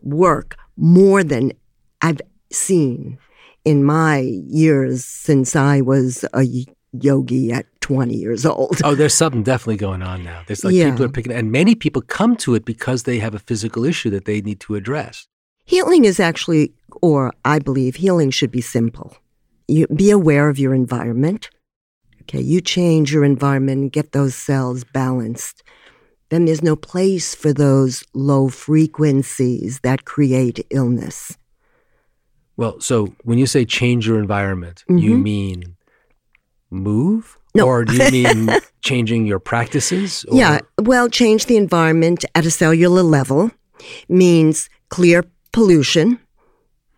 [0.02, 1.52] work more than
[2.02, 3.18] I've seen
[3.66, 6.46] in my years since I was a
[6.94, 8.82] yogi at 20 years old.
[8.84, 10.44] Oh, there's something definitely going on now.
[10.48, 10.92] There's like yeah.
[10.92, 14.10] people are picking, and many people come to it because they have a physical issue
[14.12, 15.28] that they need to address.
[15.66, 19.16] Healing is actually, or I believe healing should be simple.
[19.68, 21.50] You be aware of your environment.
[22.24, 25.64] Okay, you change your environment, get those cells balanced.
[26.32, 31.38] Then there's no place for those low frequencies that create illness.
[32.56, 34.98] Well, so when you say change your environment, mm-hmm.
[34.98, 35.76] you mean
[36.70, 37.38] move?
[37.54, 37.68] No.
[37.68, 40.24] Or do you mean changing your practices?
[40.30, 40.38] Or?
[40.38, 43.52] Yeah, well, change the environment at a cellular level
[44.08, 46.18] means clear pollution,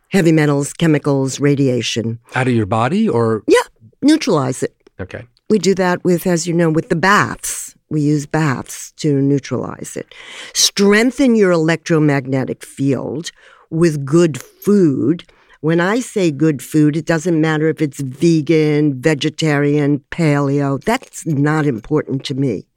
[0.09, 2.19] heavy metals, chemicals, radiation.
[2.35, 3.41] Out of your body or?
[3.47, 3.65] Yeah,
[4.03, 4.75] neutralize it.
[4.99, 5.25] Okay.
[5.49, 7.62] We do that with, as you know, with the baths.
[7.93, 10.13] We use baths to neutralize it.
[10.53, 13.31] Strengthen your electromagnetic field
[13.69, 15.23] with good food
[15.63, 20.83] when I say good food, it doesn't matter if it's vegan, vegetarian, paleo.
[20.83, 22.67] That's not important to me.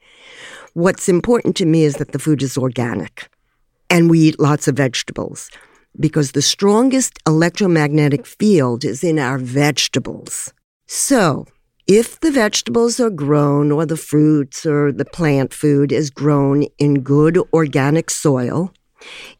[0.75, 3.29] What's important to me is that the food is organic
[3.91, 5.51] and we eat lots of vegetables
[5.99, 10.53] because the strongest electromagnetic field is in our vegetables.
[10.87, 11.47] So,
[11.87, 17.03] if the vegetables are grown or the fruits or the plant food is grown in
[17.03, 18.73] good organic soil,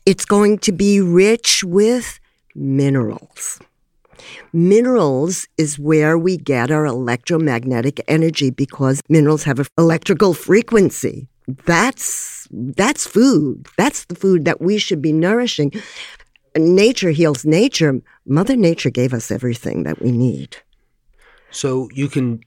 [0.05, 2.21] it's going to be rich with
[2.55, 3.59] minerals.
[4.53, 11.29] Minerals is where we get our electromagnetic energy because minerals have an electrical frequency.
[11.65, 13.67] That's that's food.
[13.77, 15.73] That's the food that we should be nourishing.
[16.57, 18.01] Nature heals nature.
[18.25, 20.57] Mother Nature gave us everything that we need.
[21.57, 22.41] So you can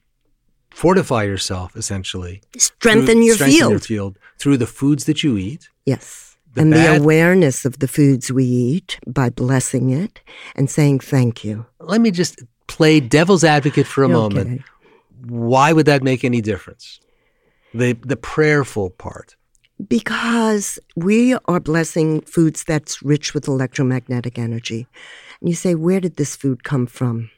[0.70, 2.40] fortify yourself essentially.
[2.56, 3.70] Strengthen through- your strengthen field.
[3.72, 5.68] your field through the foods that you eat.
[5.84, 6.36] Yes.
[6.54, 10.20] The and bad- the awareness of the foods we eat by blessing it
[10.56, 11.66] and saying thank you.
[11.80, 14.62] Let me just play devil's advocate for a moment.
[15.26, 17.00] Why would that make any difference?
[17.74, 19.36] The the prayerful part.
[19.88, 24.86] Because we are blessing foods that's rich with electromagnetic energy.
[25.40, 27.30] And you say, where did this food come from?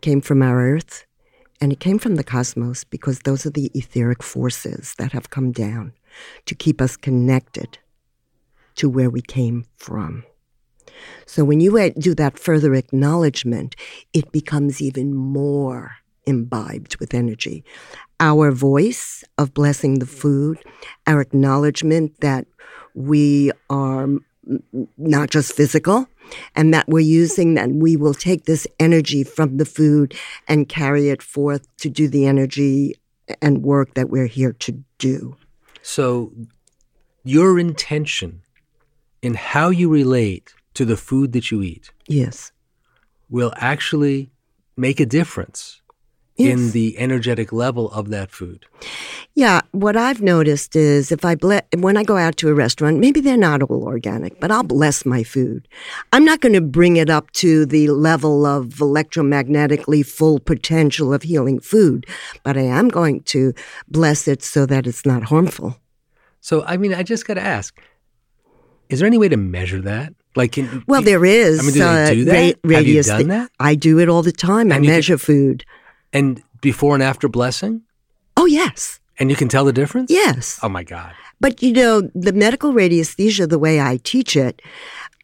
[0.00, 1.04] Came from our earth
[1.60, 5.52] and it came from the cosmos because those are the etheric forces that have come
[5.52, 5.92] down
[6.46, 7.78] to keep us connected
[8.76, 10.24] to where we came from.
[11.26, 13.76] So when you do that further acknowledgement,
[14.12, 17.64] it becomes even more imbibed with energy.
[18.18, 20.58] Our voice of blessing the food,
[21.06, 22.46] our acknowledgement that
[22.94, 24.08] we are
[24.96, 26.08] not just physical
[26.54, 30.14] and that we're using that we will take this energy from the food
[30.48, 32.94] and carry it forth to do the energy
[33.40, 35.36] and work that we're here to do.
[35.82, 36.32] So
[37.24, 38.42] your intention
[39.22, 42.52] in how you relate to the food that you eat Yes.
[43.28, 44.30] will actually
[44.76, 45.79] make a difference
[46.40, 48.66] in the energetic level of that food.
[49.34, 52.98] Yeah, what I've noticed is if I ble- when I go out to a restaurant,
[52.98, 55.68] maybe they're not all organic, but I'll bless my food.
[56.12, 61.22] I'm not going to bring it up to the level of electromagnetically full potential of
[61.22, 62.06] healing food,
[62.42, 63.52] but I am going to
[63.88, 65.76] bless it so that it's not harmful.
[66.40, 67.78] So I mean, I just got to ask:
[68.88, 70.14] Is there any way to measure that?
[70.36, 71.58] Like, can, Well, there is.
[71.58, 72.58] I mean, do they uh, do that?
[72.64, 73.50] ra- Have you done that?
[73.58, 74.70] I do it all the time.
[74.70, 75.64] I And can- measure food.
[76.12, 77.82] And before and after blessing,
[78.36, 80.10] Oh yes, and you can tell the difference.
[80.10, 80.58] yes.
[80.62, 81.12] Oh my God.
[81.40, 84.60] But you know, the medical radiesthesia, the way I teach it,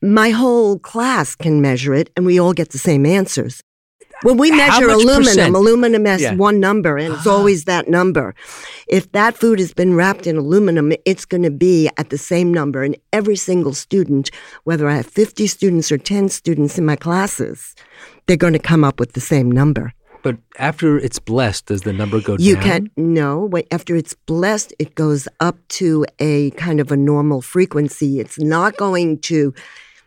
[0.02, 3.60] my whole class can measure it and we all get the same answers.
[4.22, 5.54] When we measure aluminum, percent?
[5.54, 6.34] aluminum has Yeah.
[6.36, 8.34] one number and it's always that number.
[8.88, 12.52] If that food has been wrapped in aluminum, it's going to be at the same
[12.52, 12.82] number.
[12.82, 14.30] And every single student,
[14.64, 17.74] whether I have 50 students or 10 students in my classes,
[18.26, 19.92] they're going to come up with the same number.
[20.26, 22.64] But after it's blessed, does the number go You down?
[22.64, 23.44] You can no.
[23.44, 28.18] Wait, after it's blessed, it goes up to a kind of a normal frequency.
[28.18, 29.54] It's not going to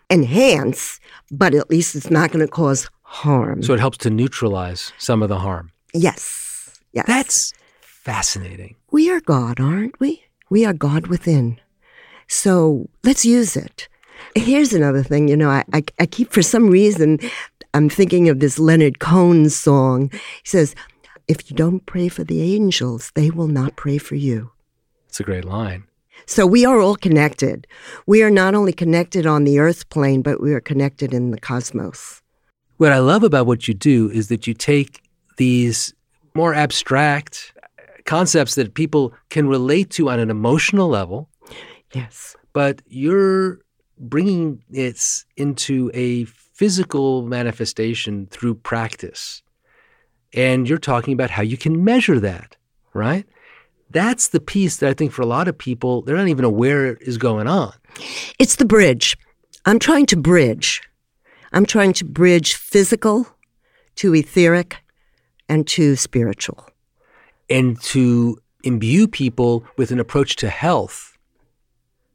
[0.09, 0.99] enhance,
[1.31, 3.63] but at least it's not going to cause harm.
[3.63, 5.71] So it helps to neutralize some of the harm.
[5.93, 7.05] yes, yes.
[7.07, 8.75] That's fascinating.
[8.91, 10.21] we are God, aren't we?
[10.49, 11.61] We are God within.
[12.27, 13.87] So let's use it.
[14.35, 15.29] Here's another thing.
[15.29, 17.19] You know, I, I, I keep for some reason
[17.73, 20.09] I'm thinking of this Leonard Cohen song.
[20.11, 20.75] He says,
[21.27, 24.51] "If you don't pray for the angels, they will not pray for you."
[25.07, 25.83] It's a great line.
[26.25, 27.65] So we are all connected.
[28.05, 31.39] We are not only connected on the earth plane, but we are connected in the
[31.39, 32.21] cosmos.
[32.77, 35.01] What I love about what you do is that you take
[35.37, 35.93] these
[36.35, 37.53] more abstract
[38.05, 41.29] concepts that people can relate to on an emotional level,
[41.93, 42.35] Yes.
[42.53, 43.59] but you're
[43.97, 46.25] bringing it into a
[46.59, 49.41] physical manifestation through practice.
[50.33, 52.57] And you're talking about how you can measure that,
[52.93, 53.25] right?
[53.91, 56.95] That's the piece that I think for a lot of people, they're not even aware
[57.09, 57.73] is going on.
[58.37, 59.17] It's the bridge.
[59.65, 60.81] I'm trying to bridge.
[61.53, 63.25] I'm trying to bridge physical
[63.95, 64.77] to etheric
[65.47, 66.59] and to spiritual.
[67.49, 71.17] and to imbue people with an approach to health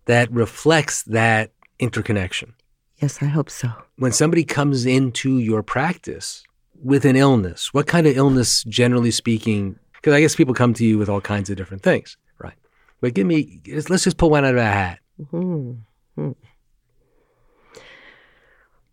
[0.04, 2.54] that reflects that interconnection.
[2.98, 3.70] Yes, I hope so.
[3.96, 6.44] When somebody comes into your practice
[6.82, 9.78] with an illness, what kind of illness, generally speaking?
[9.94, 12.54] Because I guess people come to you with all kinds of different things, right?
[13.00, 14.98] But give me, let's just pull one out of a hat.
[15.30, 15.72] Hmm.
[16.14, 16.32] Hmm.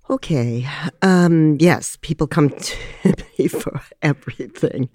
[0.09, 0.67] Okay.
[1.01, 2.49] Um, yes, people come
[3.03, 4.89] to me for everything.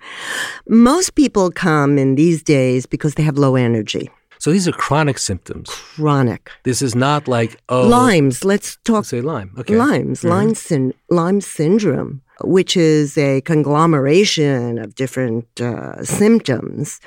[0.68, 4.10] Most people come in these days because they have low energy,
[4.46, 5.68] So these are chronic symptoms.
[5.70, 6.52] chronic.
[6.62, 9.52] This is not like, oh, Lyme's, let's talk let's say Lyme.
[9.58, 9.74] Okay.
[9.74, 17.00] Lyme's, Lyme, syn- Lyme syndrome, which is a conglomeration of different uh, symptoms.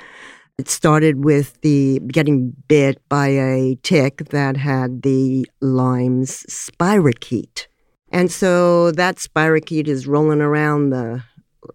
[0.58, 7.68] It started with the getting bit by a tick that had the Lyme's spirochete.
[8.12, 11.22] And so that spirochete is rolling around the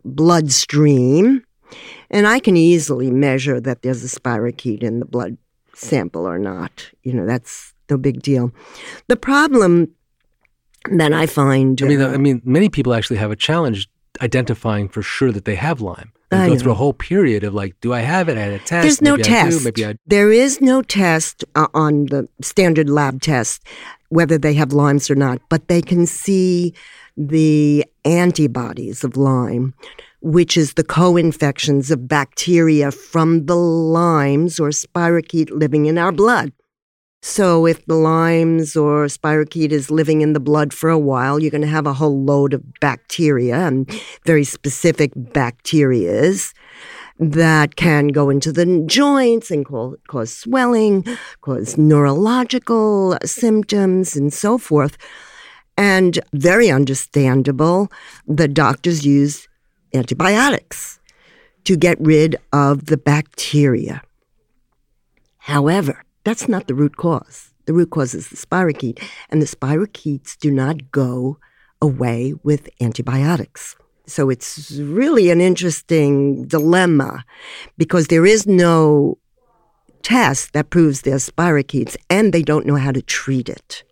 [0.03, 1.43] bloodstream.
[2.11, 5.37] And I can easily measure that there's a spirochete in the blood
[5.75, 6.89] sample or not.
[7.03, 8.51] You know, that's no big deal.
[9.07, 9.93] The problem
[10.91, 11.81] that I find.
[11.81, 13.87] I mean, uh, I mean, many people actually have a challenge
[14.21, 16.11] identifying for sure that they have Lyme.
[16.31, 18.37] They go through a whole period of like, do I have it?
[18.37, 18.69] I had a test.
[18.69, 19.63] There's no maybe test.
[19.63, 23.65] maybe I There is no test uh, on the standard lab test
[24.09, 26.73] whether they have Lyme's or not, but they can see
[27.17, 29.73] the antibodies of Lyme,
[30.25, 36.51] which is the co-infections of bacteria from the Lyme's or spirochete living in our blood.
[37.21, 41.51] So if the Lyme's or spirochete is living in the blood for a while, you're
[41.51, 43.87] going to have a whole load of bacteria and
[44.25, 46.55] very specific bacterias
[47.19, 49.63] that can go into the joints and
[50.07, 51.05] cause swelling,
[51.41, 54.97] cause neurological symptoms, and so forth.
[55.77, 57.91] And very understandable,
[58.25, 59.47] the doctors use
[59.95, 60.99] antibiotics
[61.63, 64.01] to get rid of the bacteria.
[65.37, 67.53] However, that's not the root cause.
[67.65, 71.37] The root cause is the spirochete, and the spirochetes do not go
[71.81, 73.75] away with antibiotics.
[74.07, 77.25] So it's really an interesting dilemma
[77.77, 79.17] because there is no
[80.03, 83.83] test that proves they're spirochetes, and they don't know how to treat it.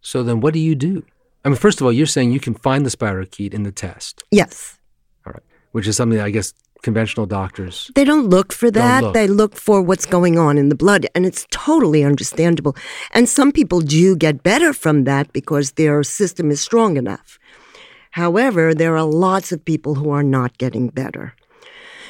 [0.00, 1.04] So then, what do you do?
[1.44, 4.24] I mean, first of all, you're saying you can find the spirochete in the test.
[4.30, 4.78] Yes.
[5.26, 5.42] All right.
[5.72, 7.90] Which is something I guess conventional doctors.
[7.94, 9.02] They don't look for that.
[9.02, 9.14] look.
[9.14, 12.76] They look for what's going on in the blood, and it's totally understandable.
[13.12, 17.38] And some people do get better from that because their system is strong enough.
[18.12, 21.34] However, there are lots of people who are not getting better.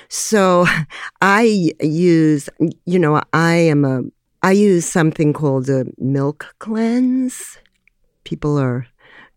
[0.09, 0.67] So
[1.23, 2.51] I use,
[2.85, 4.03] you know, I am a,
[4.43, 7.59] I use something called a milk cleanse.
[8.25, 8.87] People are,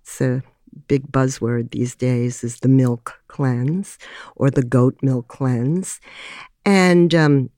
[0.08, 0.42] it's a
[0.88, 3.98] big buzzword these days is the milk cleanse
[4.38, 6.00] or the goat milk cleanse.
[6.66, 7.50] And um,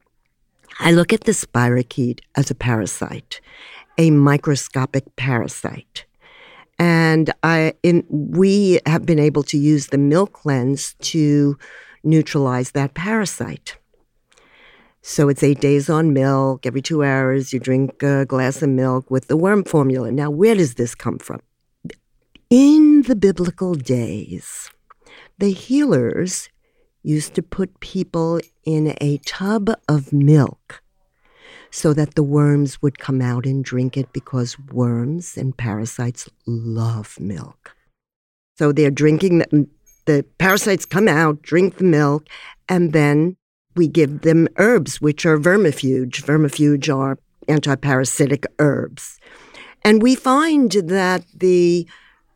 [0.80, 3.40] I look at the spirochete as a parasite,
[4.00, 6.06] a microscopic parasite.
[6.80, 11.56] And I, in, we have been able to use the milk cleanse to
[12.04, 13.78] neutralize that parasite.
[15.04, 16.66] So it's eight days on milk.
[16.66, 20.12] Every two hours, you drink a glass of milk with the worm formula.
[20.12, 21.42] Now, where does this come from?
[22.50, 24.72] In the biblical days,
[25.38, 26.50] the healers
[27.04, 30.82] used to put people in a tub of milk
[31.70, 37.20] so that the worms would come out and drink it because worms and parasites love
[37.20, 37.76] milk.
[38.58, 39.68] So they're drinking the,
[40.06, 42.28] the parasites come out, drink the milk,
[42.68, 43.38] and then
[43.76, 46.24] we give them herbs, which are vermifuge.
[46.26, 49.20] Vermifuge are antiparasitic herbs.
[49.84, 51.88] And we find that the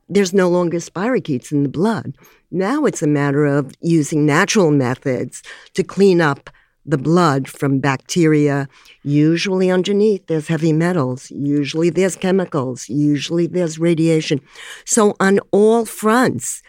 [0.10, 2.16] there's no longer spirochetes in the blood.
[2.52, 5.42] Now it's a matter of using natural methods
[5.74, 6.50] to clean up
[6.86, 8.68] the blood from bacteria.
[9.04, 11.32] Usually underneath there's heavy metals.
[11.32, 12.90] Usually there's chemicals.
[12.90, 14.42] Usually there's radiation.
[14.86, 16.62] So on all fronts,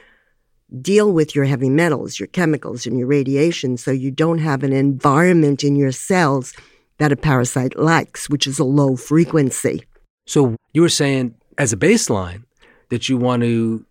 [0.81, 4.73] deal with your heavy metals, your chemicals, and your radiation so you don't have an
[4.73, 6.55] environment in your cells
[6.99, 9.85] that a parasite likes, which is a low frequency.
[10.27, 12.45] So you were saying, as a baseline,
[12.91, 13.85] that you want to,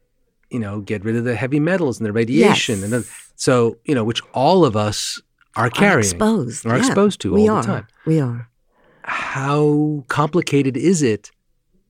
[0.50, 2.84] you know, get rid of the heavy metals and the radiation, Yes.
[2.84, 5.22] and the, so you know, which all of us
[5.56, 6.66] are carrying, Are exposed.
[6.66, 6.86] are yeah.
[6.86, 7.62] exposed to we all are.
[7.62, 7.88] the time.
[8.06, 8.50] We are.
[9.04, 11.32] How complicated is it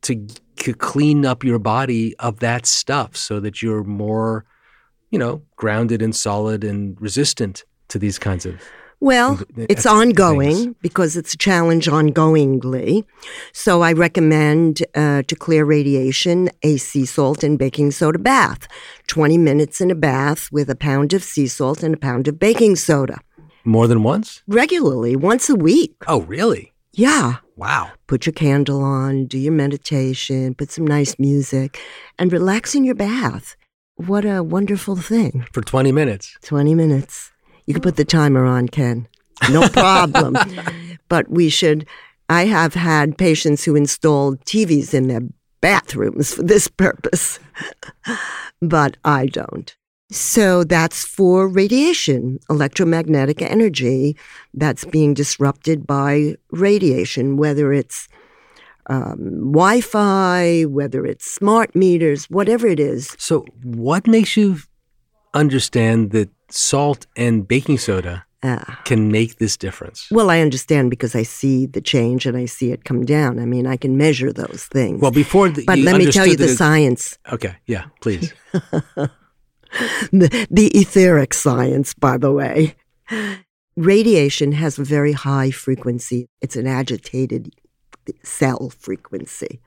[0.03, 0.25] to,
[0.57, 4.45] to clean up your body of that stuff so that you're more,
[5.11, 8.59] you know, grounded and solid and resistant to these kinds of
[9.03, 9.85] Well, it's things.
[9.85, 13.03] ongoing because it's a challenge ongoingly.
[13.51, 18.65] So I recommend uh, to clear radiation a sea salt and baking soda bath.
[19.07, 22.39] 20 minutes in a bath with a pound of sea salt and a pound of
[22.39, 23.19] baking soda.
[23.65, 24.41] more than once.
[24.47, 25.95] Regularly, once a week.
[26.07, 26.71] Oh, really?
[26.93, 27.37] Yeah.
[27.57, 27.91] Wow.
[28.07, 31.77] Put your candle on, do your meditation, put some nice music,
[32.17, 33.57] and relax in your bath.
[33.97, 35.45] What a wonderful thing.
[35.51, 36.37] For 20 minutes.
[36.43, 37.32] 20 minutes.
[37.65, 39.07] You can put the timer on, Ken.
[39.49, 40.37] No problem.
[41.09, 41.87] but we should.
[42.29, 45.21] I have had patients who installed TVs in their
[45.61, 47.39] bathrooms for this purpose,
[48.61, 49.75] but I don't.
[50.11, 54.15] So that's for radiation, electromagnetic energy
[54.53, 58.07] that's being disrupted by radiation, whether it's
[58.87, 63.15] um, Wi Fi, whether it's smart meters, whatever it is.
[63.17, 64.57] So, what makes you
[65.33, 68.81] understand that salt and baking soda Ah.
[68.83, 70.07] can make this difference?
[70.11, 73.39] Well, I understand because I see the change and I see it come down.
[73.39, 75.01] I mean, I can measure those things.
[75.01, 78.33] Well, before the, but let me tell you the science, Okay, yeah, please.
[80.11, 82.75] the, the etheric science, by the way.
[83.77, 86.27] Radiation has a very high frequency.
[86.41, 87.55] It's an agitated
[88.23, 89.61] cell frequency.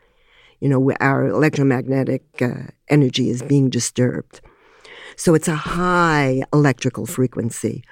[0.61, 4.41] You know, our electromagnetic uh, energy is being disturbed.
[5.17, 7.83] So it's a high electrical frequency.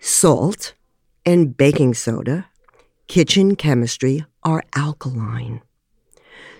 [0.00, 0.74] Salt
[1.26, 2.46] and baking soda,
[3.08, 5.62] kitchen chemistry, are alkaline.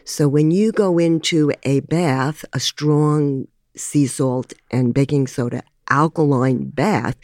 [0.04, 3.46] So when you go into a bath, a strong
[3.76, 7.16] sea salt and baking soda alkaline bath,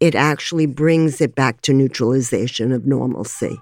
[0.00, 3.58] it actually brings it back to neutralization of normalcy.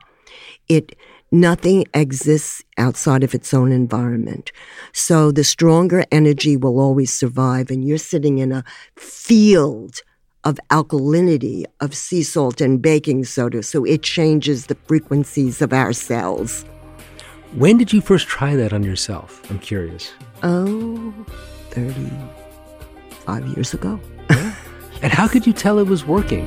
[0.69, 0.97] It
[1.35, 4.53] nothing exists outside of its own environment.
[4.93, 8.65] So the stronger energy will always survive and you're sitting in a
[8.97, 10.01] field
[10.45, 15.93] of alkalinity of sea salt and baking soda so it changes the frequencies of our
[15.93, 16.65] cells.
[17.55, 19.43] When did you first try that on yourself?
[19.51, 20.13] I'm curious.
[20.43, 21.13] Oh,
[21.71, 24.01] 35 years ago.
[24.29, 26.47] and how could you tell it was working?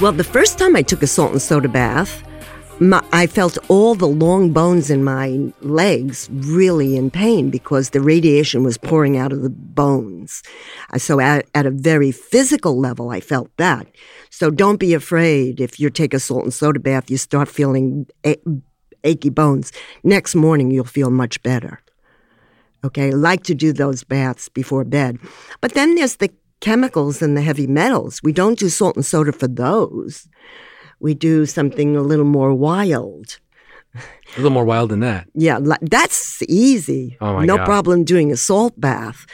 [0.00, 2.22] Well, the first time I took a salt and soda bath,
[2.78, 8.00] my, I felt all the long bones in my legs really in pain because the
[8.00, 10.44] radiation was pouring out of the bones.
[10.92, 13.88] Uh, So at, at a very physical level, I felt that.
[14.30, 18.06] So don't be afraid if you take a salt and soda bath, you start feeling
[18.24, 18.38] a-
[19.02, 19.72] achy bones.
[20.04, 21.80] Next morning, you'll feel much better.
[22.84, 25.18] Okay, like to do those baths before bed.
[25.60, 26.30] But then there's the
[26.60, 28.20] chemicals and the heavy metals.
[28.22, 30.28] We don't do salt and soda for those.
[31.00, 33.38] We do something a little more wild.
[33.94, 34.00] A
[34.36, 35.26] little more wild than that.
[35.34, 37.16] Yeah, that's easy.
[37.20, 37.64] Oh my no God.
[37.64, 39.26] problem doing a salt bath.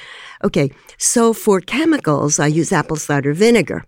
[0.45, 3.85] Okay, so for chemicals, I use apple cider vinegar.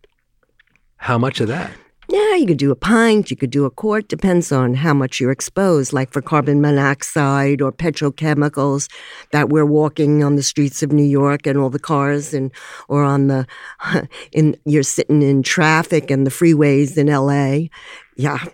[0.97, 1.71] How much of that?
[2.09, 5.19] Yeah, you could do a pint, you could do a quart, depends on how much
[5.21, 8.89] you're exposed, like for carbon monoxide or petrochemicals
[9.33, 12.53] that we're walking on the streets of New York and all the cars and
[12.89, 13.47] or on the
[14.33, 17.69] in you're sitting in traffic and the freeways in LA.
[18.17, 18.45] Yeah.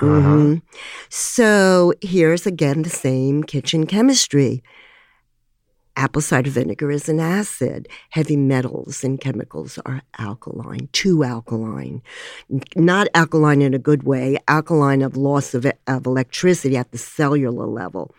[0.00, 0.56] hmm
[1.08, 4.62] So here's again the same kitchen chemistry.
[5.96, 7.88] Apple cider vinegar is an acid.
[8.10, 12.02] Heavy metals and chemicals are alkaline, too alkaline.
[12.74, 17.66] Not alkaline in a good way, alkaline of loss of, of electricity at the cellular
[17.66, 18.14] level.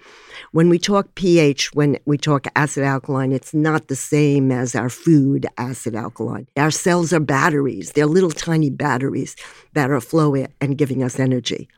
[0.51, 4.89] When we talk pH, when we talk acid alkaline, it's not the same as our
[4.89, 6.47] food acid alkaline.
[6.55, 7.91] Our cells are batteries.
[7.91, 9.35] They're little tiny batteries
[9.73, 11.69] that are flowing and giving us energy.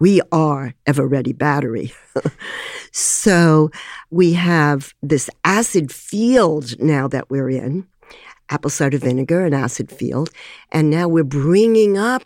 [0.00, 1.92] We are Eveready battery.
[2.92, 3.70] so
[4.10, 7.86] we have this acid field now that we're in,
[8.50, 10.30] apple cider vinegar, an acid field,
[10.72, 12.24] and now we're bringing up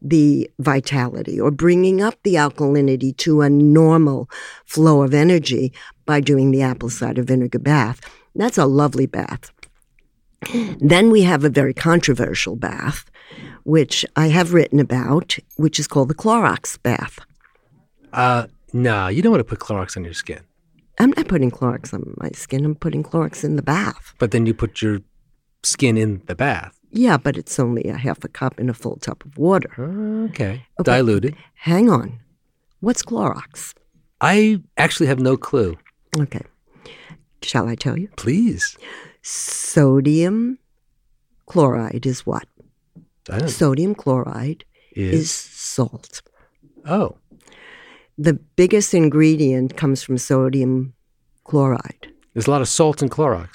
[0.00, 4.30] the vitality or bringing up the alkalinity to a normal
[4.64, 5.72] flow of energy
[6.06, 8.00] by doing the apple cider vinegar bath.
[8.34, 9.50] That's a lovely bath.
[10.78, 13.10] Then we have a very controversial bath,
[13.64, 17.18] which I have written about, which is called the Clorox bath.
[18.12, 20.40] Uh, no, you don't want to put Clorox on your skin.
[20.98, 24.14] I'm not putting Clorox on my skin, I'm putting Clorox in the bath.
[24.18, 25.00] But then you put your
[25.62, 26.78] skin in the bath.
[26.90, 29.70] Yeah, but it's only a half a cup in a full tub of water.
[30.30, 30.64] Okay.
[30.80, 30.82] Okay.
[30.82, 31.36] Diluted.
[31.54, 32.18] Hang on.
[32.80, 33.74] What's Clorox?
[34.20, 35.76] I actually have no clue.
[36.18, 36.42] Okay.
[37.42, 38.08] Shall I tell you?
[38.16, 38.76] Please.
[39.22, 40.58] Sodium
[41.46, 42.46] chloride is what?
[43.30, 44.64] I Sodium chloride
[44.94, 46.22] is is, salt.
[46.86, 47.16] oh,
[48.16, 50.94] The biggest ingredient comes from sodium
[51.44, 52.12] chloride.
[52.34, 53.50] there's a lot of salt in Clorox.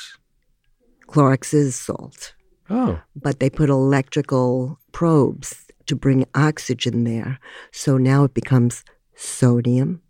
[1.07, 2.33] Clorox is salt,
[2.69, 7.39] Oh, but they put electrical probes to bring oxygen there.
[7.71, 8.83] So now it becomes
[9.15, 10.01] sodium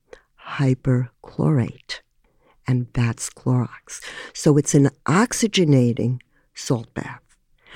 [0.57, 2.01] hyperchlorate,
[2.67, 4.01] and that's Clorox.
[4.33, 6.19] So it's an oxygenating
[6.53, 7.22] salt bath.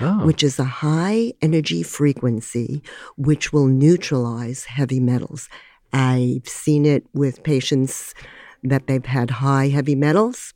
[0.00, 0.24] Oh.
[0.26, 2.82] which is a high energy frequency
[3.16, 5.48] which will neutralize heavy metals.
[5.92, 8.14] I've seen it with patients
[8.62, 10.52] that they've had high heavy metals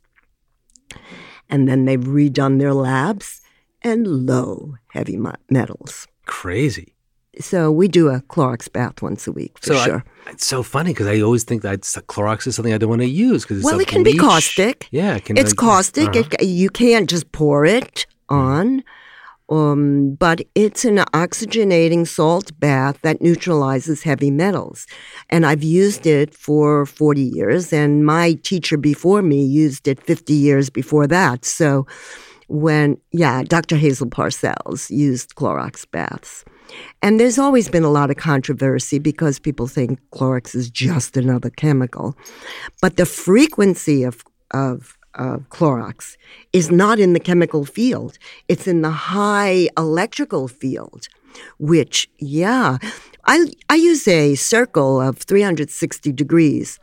[1.49, 3.41] and then they've redone their labs
[3.81, 5.19] and low heavy
[5.49, 6.07] metals.
[6.25, 6.89] crazy.
[7.39, 10.03] So we do a Clorox bath once a week for So I- sure.
[10.27, 13.07] it's so funny because I always think that Clorox is something I don't want to
[13.07, 14.87] use because well, it can be caustic.
[14.91, 15.35] Yeah, it can.
[15.37, 16.09] It's like- caustic.
[16.09, 16.23] uh-huh.
[16.39, 18.83] It, you can't just pour it on.
[19.53, 24.87] Um, but it's an oxygenating salt bath that neutralizes heavy metals.
[25.29, 30.33] And I've used it for 40 years, and my teacher before me used it 50
[30.33, 31.45] years before that.
[31.45, 31.85] So
[32.47, 33.77] when, yeah, Dr.
[33.77, 36.43] Hazel Parcells used Clorox baths.
[37.03, 41.51] And there's always been a lot of controversy because people think Clorox is just another
[41.51, 42.15] chemical.
[42.81, 46.17] But the frequency of, of, of Clorox
[46.51, 51.07] is not in the chemical field, it's in the high electrical field,
[51.59, 52.77] which, yeah,
[53.25, 56.79] I, I use a circle of 360 degrees.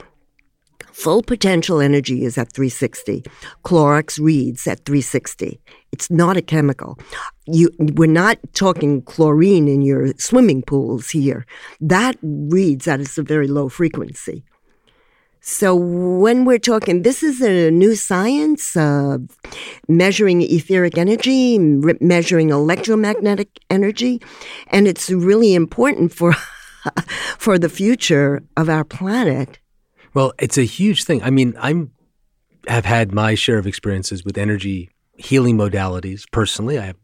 [0.93, 3.25] Full potential energy is at 360.
[3.65, 5.61] Clorox reads at 360.
[5.93, 6.99] It's not a chemical.
[7.47, 11.47] You, we're not talking chlorine in your swimming pools here.
[11.81, 14.45] That reads at a very low frequency.
[15.41, 19.23] So when we're talking, this is a new science of
[19.89, 24.21] measuring etheric energy, measuring electromagnetic energy,
[24.69, 26.35] and it's really important for
[27.39, 29.59] for the future of our planet.
[30.13, 31.23] Well, it's a huge thing.
[31.23, 31.93] I mean, I'm
[32.67, 36.79] have had my share of experiences with energy healing modalities personally.
[36.79, 36.97] I have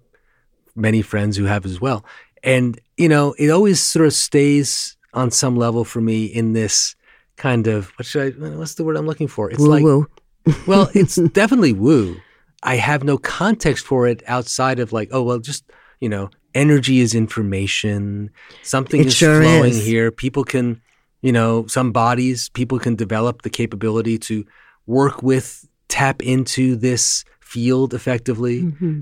[0.74, 2.04] many friends who have as well.
[2.42, 6.94] And, you know, it always sort of stays on some level for me in this
[7.36, 9.50] kind of what should I what's the word I'm looking for?
[9.50, 10.08] It's woo like woo.
[10.66, 12.16] well, it's definitely woo.
[12.62, 15.64] I have no context for it outside of like, oh well, just
[16.00, 18.30] you know, energy is information.
[18.62, 19.84] Something it is sure flowing is.
[19.84, 20.10] here.
[20.10, 20.80] People can,
[21.22, 24.44] you know, some bodies, people can develop the capability to
[24.86, 29.00] work with, tap into this field effectively, mm-hmm.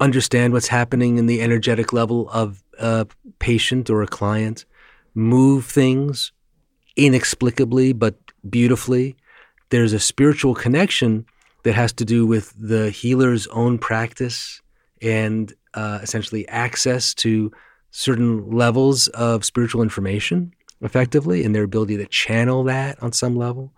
[0.00, 3.06] understand what's happening in the energetic level of a
[3.38, 4.64] patient or a client,
[5.14, 6.32] move things,
[6.96, 8.14] inexplicably but
[8.48, 9.16] beautifully.
[9.70, 11.26] There's a spiritual connection
[11.64, 14.60] that has to do with the healer's own practice
[15.02, 17.50] and uh, essentially access to
[17.90, 23.72] certain levels of spiritual information effectively and their ability to channel that on some level.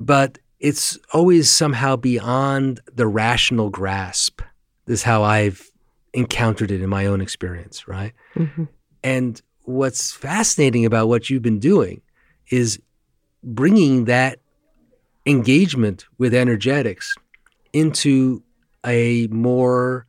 [0.00, 4.40] But it's always somehow beyond the rational grasp,
[4.86, 5.70] is how I've
[6.14, 8.12] encountered it in my own experience, right?
[8.34, 8.64] Mm-hmm.
[9.02, 12.00] And what's fascinating about what you've been doing
[12.50, 12.80] is
[13.42, 14.40] bringing that
[15.24, 17.14] engagement with energetics
[17.72, 18.42] into
[18.84, 20.06] a more,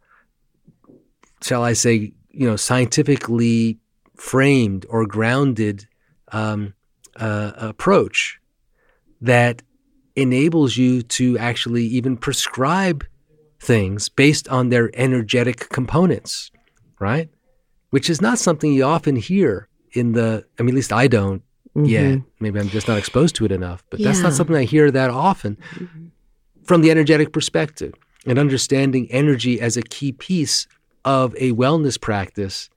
[1.42, 3.80] shall I say, you know, scientifically
[4.16, 5.88] framed or grounded
[6.32, 6.74] um,
[7.16, 8.40] uh, approach
[9.22, 9.62] that
[10.16, 13.06] enables you to actually even prescribe
[13.60, 16.52] things based on their energetic components,
[17.00, 17.30] right?
[17.90, 21.42] Which is not something you often hear in the, I mean, at least I don't
[21.78, 21.86] mm-hmm.
[21.86, 22.22] yet.
[22.40, 24.08] Maybe I'm just not exposed to it enough, but yeah.
[24.08, 26.08] that's not something I hear that often mm-hmm.
[26.64, 27.94] from the energetic perspective
[28.26, 30.68] and understanding energy as a key piece
[31.06, 32.70] of a wellness practice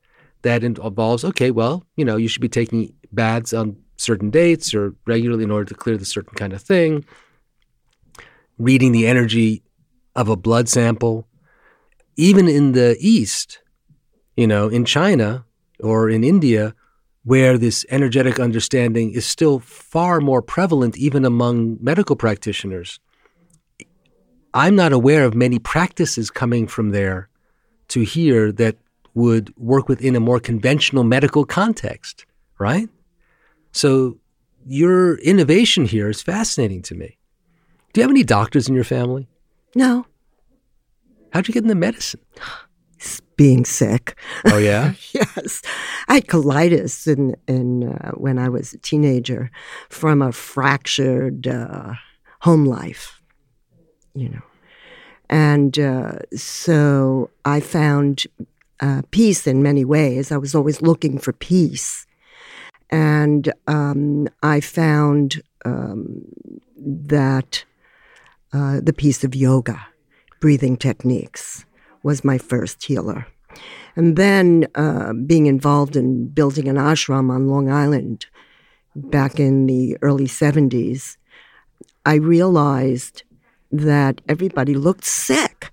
[0.42, 4.94] that involves, okay, well, you know, you should be taking baths on certain dates or
[5.06, 7.04] regularly in order to clear the certain kind of thing,
[8.58, 9.62] reading the energy
[10.14, 11.26] of a blood sample.
[12.16, 13.60] Even in the East,
[14.36, 15.44] you know, in China
[15.80, 16.74] or in India,
[17.24, 22.98] where this energetic understanding is still far more prevalent even among medical practitioners.
[24.54, 27.28] I'm not aware of many practices coming from there
[27.88, 28.76] to here that
[29.14, 32.24] would work within a more conventional medical context,
[32.58, 32.88] right?
[33.72, 34.18] So
[34.66, 37.18] your innovation here is fascinating to me.
[37.92, 39.28] Do you have any doctors in your family?
[39.74, 40.06] No.
[41.32, 42.20] How'd you get into medicine?
[43.40, 44.18] being sick.
[44.44, 44.92] Oh yeah.
[45.12, 45.62] yes,
[46.08, 49.50] I had colitis in in uh, when I was a teenager
[49.88, 51.94] from a fractured uh,
[52.42, 53.22] home life,
[54.14, 54.42] you know,
[55.30, 58.26] and uh, so I found
[58.80, 60.30] uh, peace in many ways.
[60.30, 62.06] I was always looking for peace,
[62.90, 66.26] and um, I found um,
[66.76, 67.64] that
[68.52, 69.80] uh, the peace of yoga,
[70.40, 71.64] breathing techniques
[72.02, 73.26] was my first healer.
[73.96, 78.26] And then uh, being involved in building an ashram on Long Island
[78.94, 81.16] back in the early 70s,
[82.06, 83.22] I realized
[83.70, 85.70] that everybody looked sick.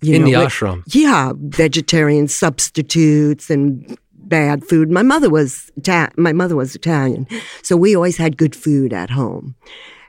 [0.00, 0.82] You in know, the ashram?
[0.86, 4.90] Yeah, vegetarian substitutes and bad food.
[4.90, 7.26] My mother was Ita- my mother was Italian,
[7.62, 9.54] so we always had good food at home.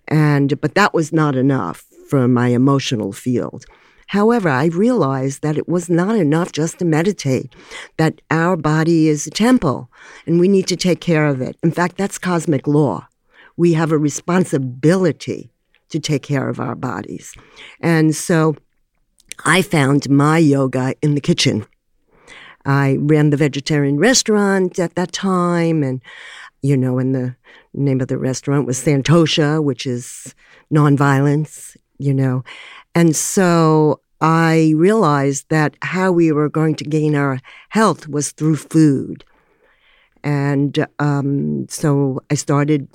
[0.08, 3.66] And but that was not enough for my emotional field.
[4.12, 7.56] However, I realized that it was not enough just to meditate,
[7.96, 9.90] that our body is a temple
[10.26, 11.56] and we need to take care of it.
[11.64, 13.08] In fact, that's cosmic law.
[13.56, 15.50] We have a responsibility
[15.92, 17.34] to take care of our bodies.
[17.80, 18.58] And so
[19.46, 21.66] I found my yoga in the kitchen.
[22.66, 26.02] I ran the vegetarian restaurant at that time, and
[26.62, 27.38] you know, and the
[27.74, 30.36] name of the restaurant was Santosha, which is
[30.70, 32.44] nonviolence, you know.
[32.94, 37.40] And so I realized that how we were going to gain our
[37.70, 39.24] health was through food.
[40.24, 42.88] And um, so I started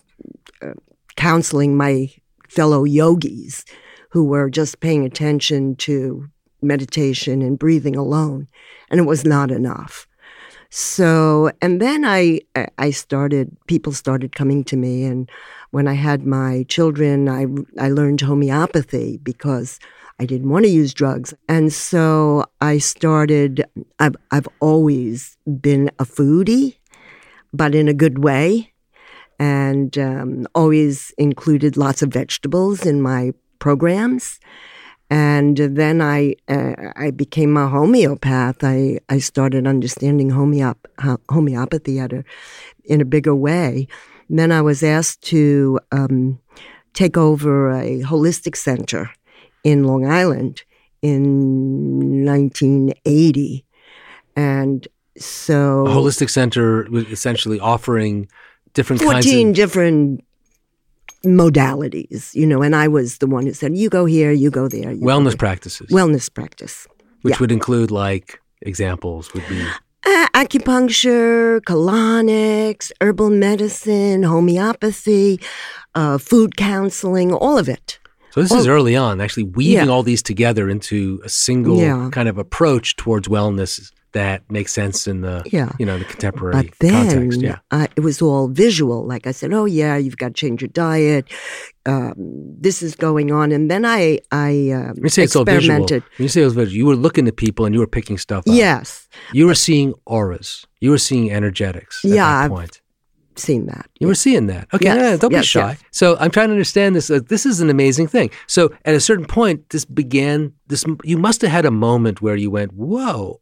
[0.62, 0.74] uh,
[1.16, 2.10] counseling my
[2.48, 3.64] fellow yogis
[4.10, 6.28] who were just paying attention to
[6.62, 8.46] meditation and breathing alone.
[8.88, 10.06] And it was not enough.
[10.70, 12.40] So, and then I,
[12.78, 15.04] I started, people started coming to me.
[15.04, 15.30] And
[15.76, 17.44] when I had my children, I,
[17.78, 19.78] I learned homeopathy because
[20.18, 21.34] I didn't want to use drugs.
[21.50, 23.62] And so I started,
[23.98, 26.78] I've, I've always been a foodie,
[27.52, 28.72] but in a good way,
[29.38, 34.40] and um, always included lots of vegetables in my programs.
[35.10, 38.64] And then I uh, I became a homeopath.
[38.64, 42.24] I, I started understanding homeop- homeopathy at a,
[42.86, 43.86] in a bigger way.
[44.28, 46.38] And then I was asked to um,
[46.94, 49.10] take over a holistic center
[49.64, 50.62] in Long Island
[51.02, 53.64] in 1980.
[54.34, 55.86] And so.
[55.86, 58.28] A holistic center was essentially offering
[58.74, 59.54] different 14 kinds of.
[59.54, 60.24] different
[61.24, 64.68] modalities, you know, and I was the one who said, you go here, you go
[64.68, 64.92] there.
[64.92, 65.88] You wellness go practices.
[65.90, 66.86] Wellness practice.
[67.22, 67.38] Which yeah.
[67.40, 69.66] would include like examples would be
[70.06, 75.40] uh, acupuncture, colonics, herbal medicine, homeopathy,
[75.94, 77.98] uh, food counseling, all of it.
[78.30, 79.92] So this is early on, actually weaving Yeah.
[79.92, 82.10] all these together into a single Yeah.
[82.12, 83.90] kind of approach towards wellness
[84.20, 85.70] that makes sense in the Yeah.
[85.80, 87.40] you know the contemporary But then context.
[87.42, 87.86] Yeah.
[87.96, 88.98] it was all visual.
[89.12, 91.24] Like I said, oh yeah, you've got to change your diet.
[91.86, 92.14] Um,
[92.66, 95.82] this is going on, and then I I um, When you say it's all visual,
[95.82, 96.02] experimented.
[96.18, 98.42] you say it was visual, you were looking at people and you were picking stuff
[98.48, 98.54] up.
[98.54, 100.66] Yes, You were seeing auras.
[100.80, 102.80] You were seeing energetics at Yeah, that I've- point.
[103.38, 103.86] seen that.
[104.00, 104.64] You were seeing that.
[104.74, 105.70] Okay, Yes, yeah, don't be shy.
[105.72, 105.78] yes.
[106.00, 107.10] So I'm trying to understand this.
[107.10, 108.28] Uh, this is an amazing thing.
[108.46, 110.38] So at a certain point, this began.
[110.70, 113.40] This you must have had a moment where you went, "Whoa,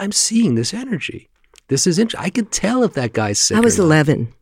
[0.00, 1.28] I'm seeing this energy.
[1.68, 2.26] This is interesting.
[2.26, 4.32] I could tell if that guy's sick." I was not." eleven.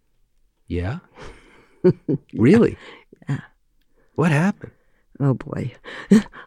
[0.67, 0.99] Yeah.
[2.35, 2.77] Really?
[3.29, 3.41] Yeah.
[4.15, 4.73] What happened?
[5.21, 5.73] Oh boy,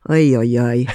[0.10, 0.88] oy oy oy.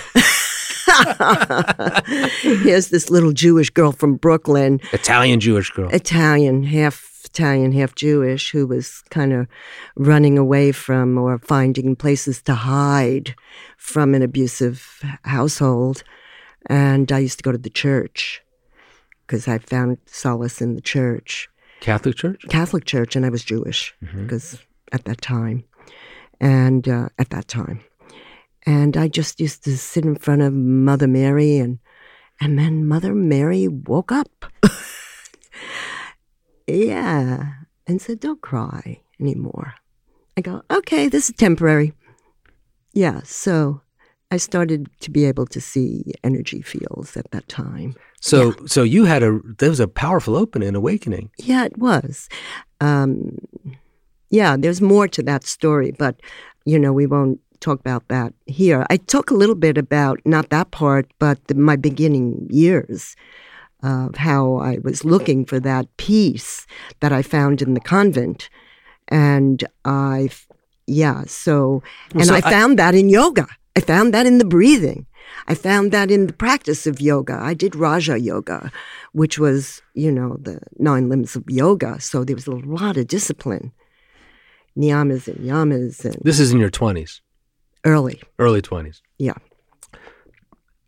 [2.42, 4.80] Here's this little Jewish girl from Brooklyn.
[4.92, 5.88] Italian Jewish girl.
[5.90, 9.46] Italian, half Italian, half Jewish, who was kind of
[9.96, 13.34] running away from or finding places to hide
[13.76, 16.02] from an abusive household.
[16.66, 18.42] And I used to go to the church
[19.26, 21.48] because I found solace in the church,
[21.80, 22.44] Catholic Church.
[22.48, 24.58] Catholic church, and I was Jewish because
[24.92, 25.64] at that time,
[26.40, 27.80] and uh, at that time.
[28.64, 31.78] And I just used to sit in front of Mother Mary and
[32.40, 34.46] and then Mother Mary woke up.
[36.66, 37.52] yeah.
[37.86, 39.74] And said, Don't cry anymore.
[40.36, 41.92] I go, Okay, this is temporary.
[42.92, 43.20] Yeah.
[43.24, 43.80] So
[44.30, 47.94] I started to be able to see energy fields at that time.
[48.20, 51.30] So, so you had a there was a powerful opening, awakening.
[51.38, 52.28] Yeah, it was.
[52.80, 53.38] Um,
[54.30, 56.20] yeah, there's more to that story, but
[56.64, 58.84] you know, we won't talk about that here.
[58.90, 63.14] I talk a little bit about not that part, but the, my beginning years
[63.82, 66.66] of how I was looking for that peace
[67.00, 68.48] that I found in the convent,
[69.08, 70.30] and I,
[70.88, 73.46] yeah, so Well, and so I I- found that in yoga.
[73.76, 75.06] I found that in the breathing.
[75.48, 77.38] I found that in the practice of yoga.
[77.40, 78.72] I did Raja yoga,
[79.12, 82.00] which was, you know, the nine limbs of yoga.
[82.00, 83.72] So there was a lot of discipline,
[84.78, 87.20] niyamas and yamas, and This is in your twenties,
[87.84, 88.22] early.
[88.38, 89.02] early twenties.
[89.18, 89.34] Yeah.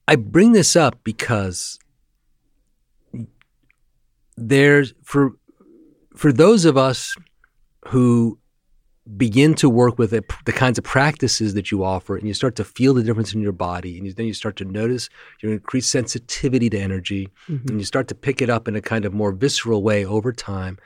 [0.07, 1.79] I bring this up because
[4.37, 5.33] there's for
[6.17, 7.15] for those of us
[7.89, 8.39] who
[9.17, 12.57] begin to work with it, the kinds of practices that you offer, and you start
[12.57, 15.09] to feel the difference in your body, and you, then you start to notice
[15.41, 17.69] your increased sensitivity to energy, mm-hmm.
[17.69, 20.33] and you start to pick it up in a kind of more visceral way over
[20.33, 20.79] time,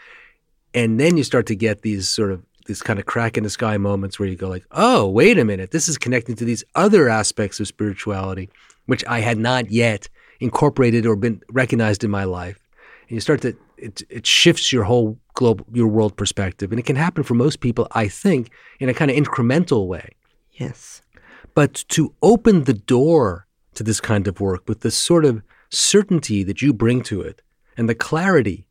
[0.75, 3.51] and then you start to get these sort of these kind of crack in the
[3.51, 6.62] sky moments where you go like, oh, wait a minute, this is connecting to these
[6.77, 8.49] other aspects of spirituality,
[8.87, 10.09] which I had not yet
[10.39, 12.61] incorporated or been recognized in my life.
[13.09, 16.87] And you start to it, it shifts your whole global your world perspective, and it
[16.87, 20.11] can happen for most people, I think, in a kind of incremental way.
[20.53, 21.03] Yes.
[21.55, 26.43] But to open the door to this kind of work with the sort of certainty
[26.43, 27.43] that you bring to it
[27.76, 28.66] and the clarity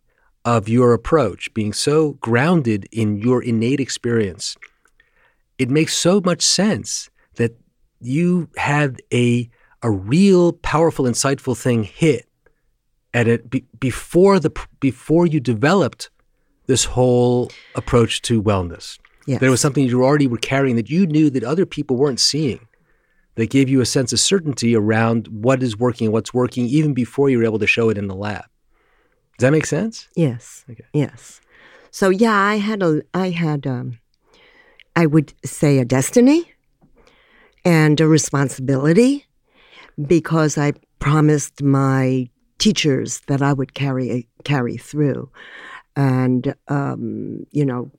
[0.46, 4.56] of your approach being so grounded in your innate experience,
[5.58, 7.56] it makes so much sense that
[8.00, 9.50] you had a
[9.84, 12.28] a real powerful, insightful thing hit
[13.14, 16.10] at it be, before the before you developed
[16.68, 18.98] this whole approach to wellness.
[19.28, 19.40] Yes.
[19.40, 22.60] There was something you already were carrying that you knew that other people weren't seeing.
[23.36, 26.94] that gave you a sense of certainty around what is working and what's working even
[26.94, 28.44] before you were able to show it in the lab.
[29.38, 30.08] Does that make sense?
[30.16, 30.66] Yes.
[30.70, 30.84] Okay.
[30.94, 31.40] Yes.
[31.92, 34.00] So yeah, I had a I had um
[34.98, 36.52] I would say a destiny
[37.64, 39.26] and a responsibility
[40.08, 45.30] because I promised my teachers that I would carry carry through.
[45.96, 47.92] And um, you know,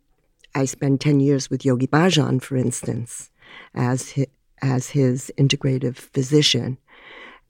[0.55, 3.31] I spent 10 years with Yogi Bhajan, for instance,
[3.75, 4.27] as his,
[4.61, 6.79] as his integrative physician.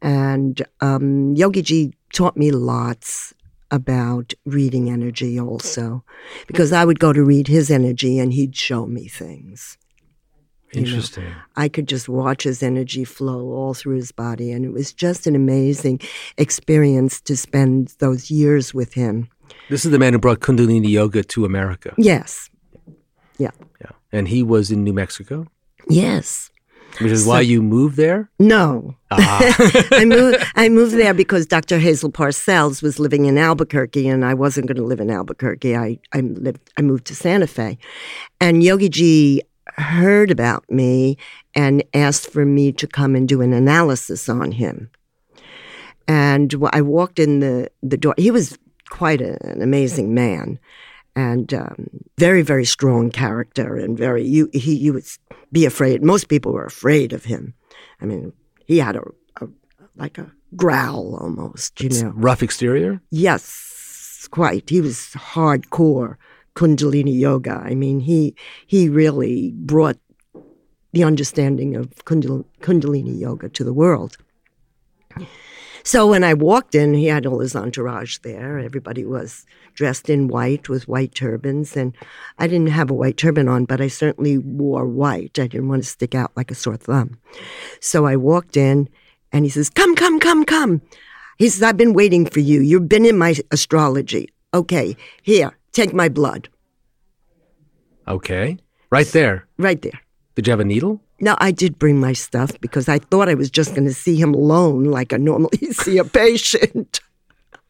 [0.01, 3.34] And um, Yogi Ji taught me lots
[3.70, 6.05] about reading energy also,
[6.47, 9.78] because I would go to read his energy and he'd show me things.
[10.72, 11.34] You know, Interesting.
[11.57, 15.26] I could just watch his energy flow all through his body, and it was just
[15.26, 16.01] an amazing
[16.38, 19.28] experience to spend those years with him.
[19.70, 21.95] This is the man who brought Kundalini Yoga to America.
[21.97, 22.51] Yes,
[23.38, 23.90] yeah, Yeah.
[24.12, 25.47] And he was in New Mexico,
[25.88, 26.51] yes.
[27.01, 28.28] which is So- why you moved there?
[28.38, 29.40] No, Ah.
[29.93, 30.36] I moved.
[30.57, 31.78] I moved there because Dr.
[31.78, 35.74] Hazel Parcells was living in Albuquerque, and I wasn't going to live in Albuquerque.
[35.76, 36.61] I I lived.
[36.78, 37.78] I moved to Santa Fe,
[38.40, 39.43] and Yogi Ji
[39.78, 41.16] heard about me
[41.55, 44.90] and asked for me to come and do an analysis on him.
[46.09, 48.14] And I walked in the the door.
[48.18, 48.59] He was
[48.93, 50.59] quite a, an amazing man,
[51.16, 51.88] and um,
[52.18, 55.07] very very strong character, and very you he you would
[55.51, 56.03] be afraid.
[56.03, 57.55] Most people were afraid of him.
[58.03, 58.32] I mean,
[58.66, 59.03] he had a,
[59.40, 59.49] a
[59.97, 62.12] like a growl almost, you know.
[62.14, 63.01] Rough exterior?
[63.11, 64.68] Yes, quite.
[64.68, 66.16] He was hardcore
[66.55, 67.62] Kundalini yoga.
[67.64, 68.34] I mean, he
[68.66, 69.99] he really brought
[70.93, 74.18] the understanding of Kundal- Kundalini yoga to the world.
[75.85, 78.59] So when I walked in, he had all his entourage there.
[78.59, 81.97] Everybody was dressed in white with white turbans, and
[82.39, 85.39] I didn't have a white turban on, but I certainly wore white.
[85.39, 87.18] I didn't want to stick out like a sore thumb.
[87.80, 88.89] So I walked in,
[89.33, 90.83] and he says, "Come, come, come, come."
[91.39, 92.61] He says, I've been waiting for you.
[92.61, 94.28] You've been in my astrology.
[94.55, 96.49] Okay, here, take my blood.
[98.07, 98.59] Okay.
[98.91, 99.47] Right there.
[99.59, 100.01] Right there.
[100.35, 101.01] Did you have a needle?
[101.23, 104.16] Now, I did bring my stuff because I thought I was just going to see
[104.16, 107.01] him alone like I normally see a patient.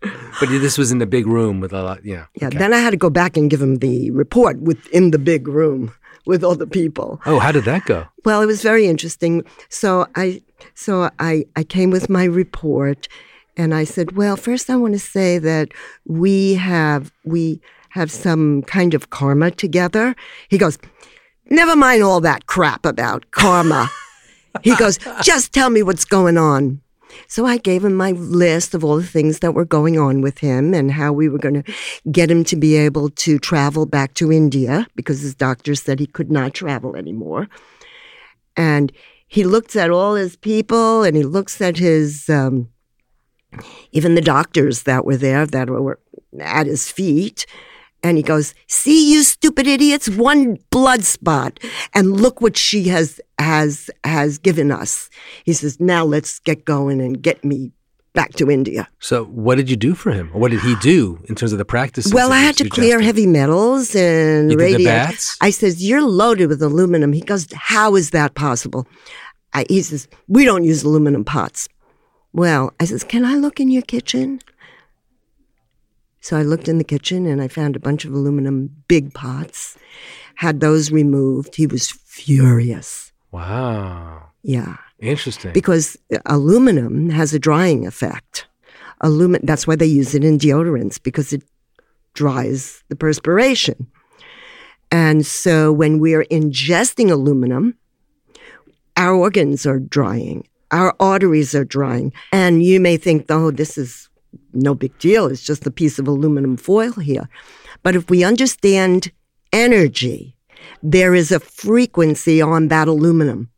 [0.00, 2.24] But this was in the big room with a lot, yeah.
[2.34, 2.56] Yeah, okay.
[2.58, 5.92] then I had to go back and give him the report within the big room
[6.24, 7.20] with all the people.
[7.26, 8.06] Oh, how did that go?
[8.24, 9.44] Well, it was very interesting.
[9.68, 10.42] So I
[10.74, 13.06] so I, I came with my report
[13.56, 15.68] and I said, Well, first I want to say that
[16.06, 20.16] we have we have some kind of karma together.
[20.48, 20.78] He goes,
[21.50, 23.90] Never mind all that crap about karma.
[24.62, 26.80] he goes, Just tell me what's going on.
[27.26, 30.38] So I gave him my list of all the things that were going on with
[30.38, 31.72] him and how we were going to
[32.10, 36.06] get him to be able to travel back to India because his doctor said he
[36.06, 37.48] could not travel anymore.
[38.56, 38.92] And
[39.26, 42.68] he looks at all his people and he looks at his, um,
[43.92, 45.98] even the doctors that were there that were
[46.40, 47.46] at his feet.
[48.02, 51.60] And he goes, "See you stupid idiots, one blood spot,
[51.94, 55.08] and look what she has has has given us."
[55.44, 57.70] He says, "Now let's get going and get me
[58.12, 60.30] back to India." So, what did you do for him?
[60.32, 62.12] What did he do in terms of the practices?
[62.12, 65.08] Well, I had to clear heavy metals and radio.
[65.40, 68.86] I says, "You're loaded with aluminum." He goes, "How is that possible?"
[69.54, 71.68] I, he says, "We don't use aluminum pots."
[72.32, 74.40] Well, I says, "Can I look in your kitchen?"
[76.22, 79.76] So I looked in the kitchen and I found a bunch of aluminum big pots.
[80.36, 81.56] Had those removed.
[81.56, 83.12] He was furious.
[83.32, 84.30] Wow.
[84.42, 85.52] Yeah Interesting.
[85.52, 85.96] because
[86.26, 88.46] aluminum has a drying effect.
[89.02, 91.42] Alumin- that's why they use it in deodorants because it
[92.14, 93.88] dries the perspiration.
[94.92, 97.76] And so when we're ingesting aluminum,
[98.96, 102.12] our organs are drying, our arteries are drying.
[102.30, 104.08] And you may think, oh, this is
[104.52, 105.26] no big deal.
[105.26, 107.28] It's just a piece of aluminum foil here.
[107.82, 109.10] But if we understand
[109.52, 110.36] energy,
[110.82, 113.50] there is a frequency on that aluminum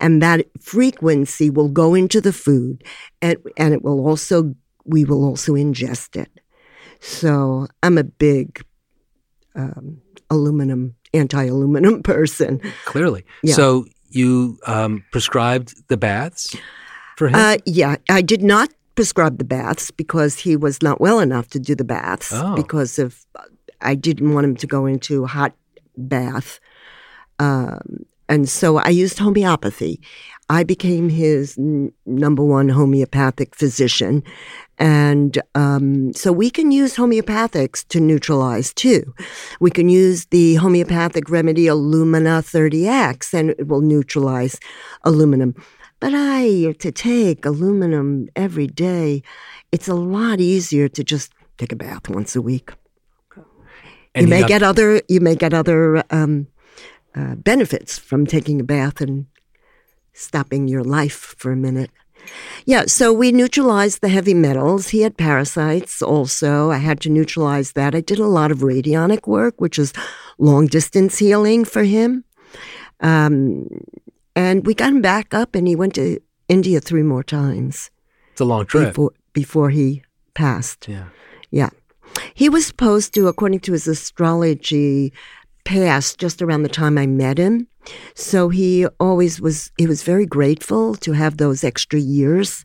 [0.00, 2.84] and that frequency will go into the food
[3.20, 6.30] and, and it will also we will also ingest it
[7.00, 8.64] so i'm a big
[9.56, 13.24] um, aluminum anti-aluminum person Clearly.
[13.42, 13.54] Yeah.
[13.54, 16.56] So, you um, prescribed the baths
[17.16, 17.34] for him?
[17.34, 21.58] uh, yeah i did not prescribe the baths because he was not well enough to
[21.58, 22.54] do the baths Oh.
[22.54, 23.24] because of
[23.80, 25.52] i didn't want him to go into a hot
[25.96, 26.60] bath
[27.38, 27.80] um,
[28.28, 30.00] and so I used homeopathy.
[30.48, 34.22] I became his n- number one homeopathic physician.
[34.78, 39.12] And um, so we can use homeopathics to neutralize too.
[39.60, 44.58] We can use the homeopathic remedy Alumina 30X and it will neutralize
[45.02, 45.54] aluminum.
[46.04, 49.22] But I, to take aluminum every day,
[49.72, 52.72] it's a lot easier to just take a bath once a week.
[54.14, 56.48] And you may get other you may get other um,
[57.14, 59.24] uh, benefits from taking a bath and
[60.12, 61.90] stopping your life for a minute.
[62.66, 64.88] Yeah, so we neutralized the heavy metals.
[64.88, 66.70] He had parasites also.
[66.70, 67.94] I had to neutralize that.
[67.94, 69.94] I did a lot of radionic work, which is
[70.36, 72.24] long distance healing for him.
[73.00, 73.68] Um,
[74.36, 77.90] and we got him back up, and he went to India three more times
[78.32, 78.88] It's a long trip.
[78.88, 80.02] before before he
[80.34, 80.88] passed.
[80.88, 81.08] Yeah.
[81.50, 81.70] Yeah.
[82.34, 85.12] He was supposed to, according to his astrology,
[85.64, 87.66] pass just around the time I met him.
[88.14, 92.64] So he always was, he was very grateful to have those extra years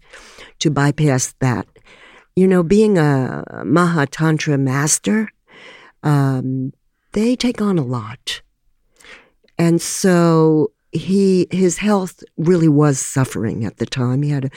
[0.59, 1.67] to bypass that.
[2.35, 5.29] You know, being a Maha Tantra master,
[6.03, 6.71] um,
[7.13, 8.41] they take on a lot.
[9.57, 14.21] And so he, his health really was suffering at the time.
[14.23, 14.49] He had a,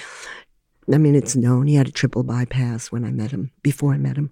[0.93, 3.99] I mean, it's known he had a triple bypass when I met him, before I
[3.99, 4.30] met him.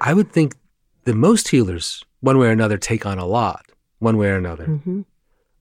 [0.00, 0.56] I would think
[1.04, 3.64] that most healers, one way or another, take on a lot,
[3.98, 4.64] one way or another.
[4.66, 5.02] hmm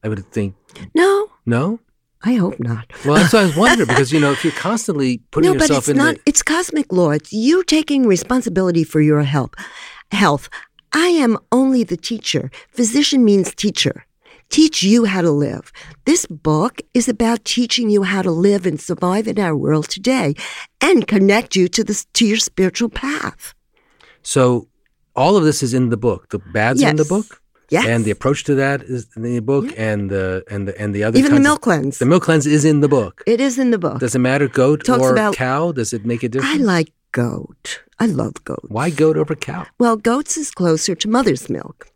[0.03, 0.53] I would think,
[0.93, 1.79] No, no?
[2.23, 2.91] I hope not.
[3.05, 5.63] Well, that's what I was wondering because, you know, if you're constantly putting no, but
[5.63, 6.15] yourself it's in not.
[6.15, 6.21] the.
[6.25, 7.11] It's cosmic law.
[7.11, 9.51] It's you taking responsibility for your health.
[10.11, 10.49] Health.
[10.93, 12.49] I am only the teacher.
[12.69, 14.05] Physician means teacher.
[14.49, 15.71] Teach you how to live.
[16.05, 20.35] This book is about teaching you how to live and survive in our world today,
[20.81, 23.53] and connect you to this to your spiritual path.
[24.21, 24.67] So
[25.15, 26.29] all of this is in the book.
[26.29, 27.41] The bads are in the book.
[27.71, 27.85] Yes.
[27.87, 31.03] And the approach to that is in the book, and the and the and the
[31.03, 31.97] other Even the kinds of- milk cleanse.
[31.97, 33.23] the milk cleanse is in the book.
[33.25, 33.99] It is in the book.
[33.99, 35.71] Does it matter goat Talks or about- cow?
[35.71, 36.53] Does it make a difference?
[36.61, 37.81] I like goat.
[37.99, 38.65] I love goat.
[38.67, 39.65] Why goat over cow?
[39.79, 41.87] Well, goat's is closer to mother's milk.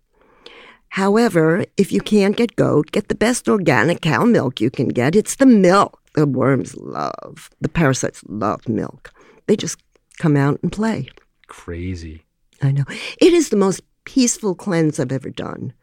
[0.90, 5.16] However, if you can't get goat, get the best organic cow milk you can get.
[5.16, 7.50] It's the milk the worms love.
[7.62, 9.14] The parasites love milk.
[9.48, 9.82] They just
[10.18, 11.10] come out and play.
[11.48, 12.24] Crazy.
[12.62, 12.84] I know.
[13.22, 15.74] It is the most peaceful cleanse I've ever done.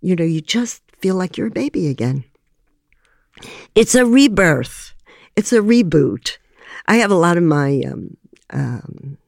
[0.00, 2.24] You know, you just feel like you're a baby again.
[3.74, 4.94] It's a rebirth.
[5.36, 6.38] It's a reboot.
[6.86, 8.16] I have a lot of my um,
[8.50, 9.18] um,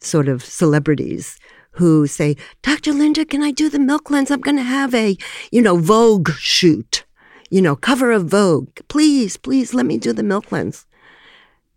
[0.00, 1.38] sort of celebrities
[1.80, 2.92] who say, Dr.
[2.92, 4.30] Linda, can I do the milk cleanse?
[4.30, 5.16] I'm going to have a,
[5.50, 7.04] you know, Vogue shoot,
[7.48, 8.68] you know, cover of Vogue.
[8.88, 10.84] Please, please let me do the milk cleanse.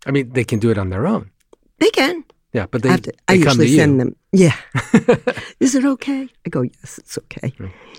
[0.06, 1.30] I mean, they can do it on their own.
[1.78, 2.22] They can.
[2.52, 4.14] Yeah, but they, I, have to, they I usually send them.
[4.30, 4.56] Yeah.
[5.60, 6.28] Is it okay?
[6.46, 7.54] I go, yes, it's okay.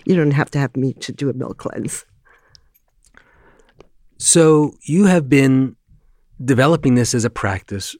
[0.05, 2.05] You don't have to have me to do a milk cleanse.
[4.19, 5.75] So you have been
[6.43, 7.95] developing this as a practice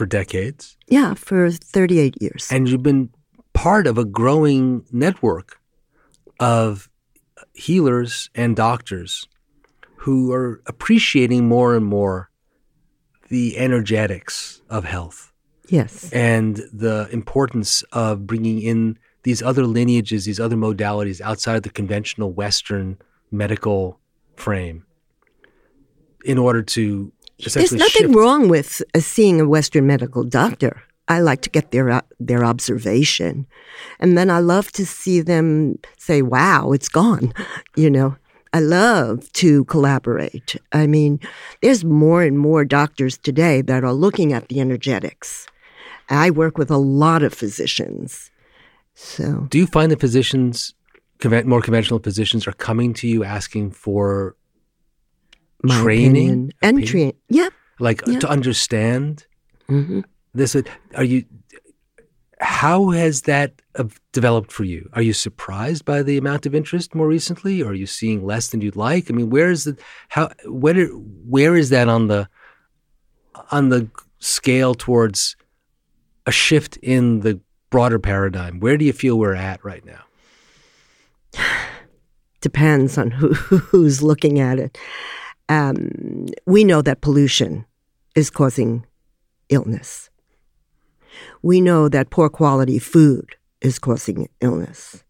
[0.00, 2.48] for decades, Yeah, for 38 years.
[2.50, 3.10] and you've been
[3.52, 5.60] part of a growing network
[6.38, 6.88] of
[7.52, 9.28] healers and doctors
[9.96, 12.30] who are appreciating more and more
[13.28, 15.34] the energetics of health
[15.68, 16.10] yes.
[16.14, 21.68] and the importance of bringing in these other lineages, these other modalities outside of the
[21.68, 22.96] conventional Western
[23.30, 24.00] medical
[24.34, 24.86] frame
[26.24, 27.12] in order to
[27.44, 28.14] There's nothing shift.
[28.14, 30.82] wrong with uh, seeing a Western medical doctor.
[31.08, 33.46] I like to get their uh, their observation,
[33.98, 37.32] and then I love to see them say, "Wow, it's gone."
[37.76, 38.16] You know,
[38.52, 40.56] I love to collaborate.
[40.72, 41.20] I mean,
[41.62, 45.46] there's more and more doctors today that are looking at the energetics.
[46.08, 48.30] I work with a lot of physicians,
[48.94, 50.74] so Do you find that physicians,
[51.44, 54.36] more conventional physicians, are coming to you asking for
[55.62, 56.10] my Training?
[56.10, 57.12] opinion and train.
[57.28, 57.52] Yep.
[57.78, 58.18] like Yeah.
[58.20, 59.26] to understand
[59.68, 60.00] hmm
[60.34, 60.56] this?
[60.94, 61.24] Are you?
[62.42, 64.88] How has that uh, developed for you?
[64.94, 68.48] Are you surprised by the amount of interest more recently, or are you seeing less
[68.48, 69.10] than you'd like?
[69.10, 69.76] I mean, where is the
[70.08, 70.30] how?
[70.46, 72.28] Where where is that on the
[73.50, 73.88] on the
[74.20, 75.36] scale towards
[76.26, 77.40] a shift in the
[77.70, 78.60] broader paradigm?
[78.60, 80.04] Where do you feel we're at right now?
[82.40, 84.78] depends on who, who's looking at it.
[85.50, 87.66] Um, we know that pollution
[88.14, 88.86] is causing
[89.48, 90.08] illness.
[91.42, 95.02] We know that poor quality food is causing illness.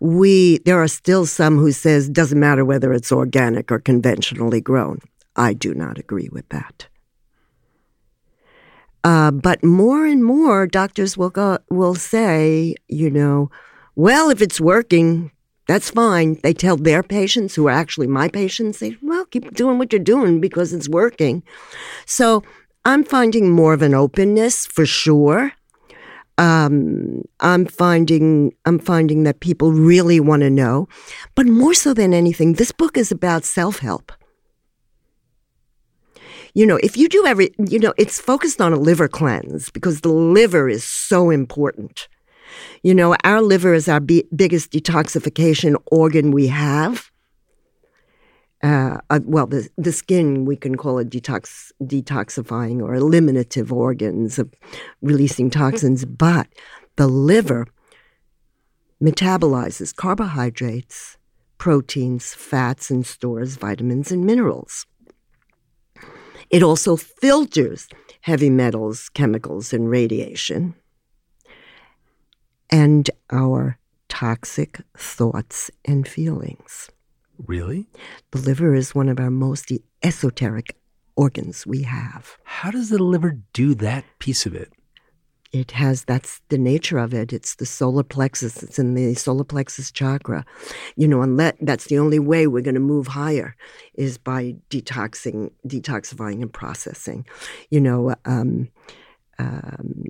[0.00, 5.00] We there are still some who says doesn't matter whether it's organic or conventionally grown.
[5.36, 6.88] I do not agree with that.
[9.04, 13.50] Uh, but more and more doctors will go will say, you know,
[13.96, 15.30] well, if it's working,
[15.70, 16.36] that's fine.
[16.42, 20.02] They tell their patients, who are actually my patients, they, well, keep doing what you're
[20.02, 21.44] doing because it's working.
[22.06, 22.42] So
[22.84, 25.52] I'm finding more of an openness for sure.
[26.38, 30.88] Um, I'm finding I'm finding that people really want to know,
[31.36, 34.10] but more so than anything, this book is about self help.
[36.54, 40.00] You know, if you do every, you know, it's focused on a liver cleanse because
[40.00, 42.08] the liver is so important.
[42.82, 47.10] You know, our liver is our b- biggest detoxification organ we have.
[48.62, 54.38] Uh, uh, well, the the skin we can call it detox detoxifying or eliminative organs
[54.38, 54.52] of
[55.00, 56.46] releasing toxins, but
[56.96, 57.66] the liver
[59.02, 61.16] metabolizes carbohydrates,
[61.56, 64.86] proteins, fats, and stores vitamins and minerals.
[66.50, 67.88] It also filters
[68.22, 70.74] heavy metals, chemicals, and radiation,
[72.70, 76.90] and our toxic thoughts and feelings.
[77.46, 77.88] Really?
[78.32, 80.76] The liver is one of our most esoteric
[81.16, 82.36] organs we have.
[82.44, 84.72] How does the liver do that piece of it?
[85.52, 87.32] It has, that's the nature of it.
[87.32, 88.62] It's the solar plexus.
[88.62, 90.44] It's in the solar plexus chakra.
[90.94, 93.56] You know, and that's the only way we're going to move higher
[93.94, 97.26] is by detoxing, detoxifying and processing.
[97.70, 98.68] You know, um,
[99.40, 100.04] um,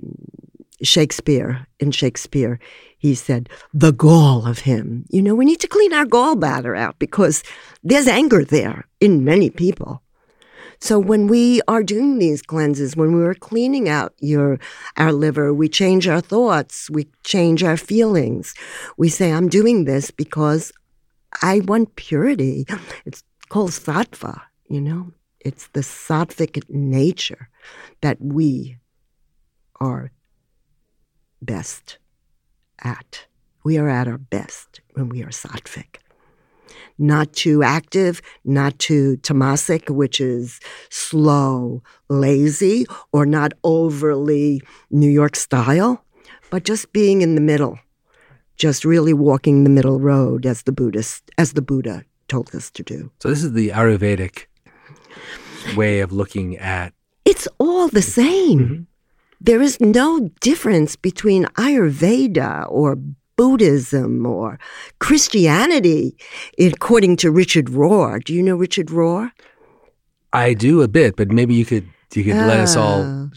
[0.83, 2.59] Shakespeare, in Shakespeare,
[2.97, 5.05] he said, the gall of him.
[5.09, 7.43] You know, we need to clean our gallbladder out because
[7.83, 10.01] there's anger there in many people.
[10.79, 14.59] So when we are doing these cleanses, when we are cleaning out your
[14.97, 18.55] our liver, we change our thoughts, we change our feelings.
[18.97, 20.71] We say, I'm doing this because
[21.43, 22.65] I want purity.
[23.05, 25.11] It's called sattva, you know?
[25.39, 27.49] It's the sattvic nature
[28.01, 28.77] that we
[29.79, 30.11] are
[31.41, 31.97] best
[32.83, 33.25] at.
[33.63, 35.97] We are at our best when we are sattvic.
[36.97, 45.35] Not too active, not too tamasic, which is slow, lazy, or not overly New York
[45.35, 46.03] style,
[46.49, 47.79] but just being in the middle,
[48.55, 52.83] just really walking the middle road as the Buddhist, as the Buddha told us to
[52.83, 53.11] do.
[53.19, 54.45] So this is the Ayurvedic
[55.75, 56.93] way of looking at.
[57.25, 58.59] It's all the same.
[58.59, 58.83] Mm-hmm.
[59.43, 62.95] There is no difference between Ayurveda or
[63.35, 64.59] Buddhism or
[64.99, 66.15] Christianity,
[66.59, 68.23] according to Richard Rohr.
[68.23, 69.31] Do you know Richard Rohr?
[70.31, 73.29] I do a bit, but maybe you could you could let us all oh.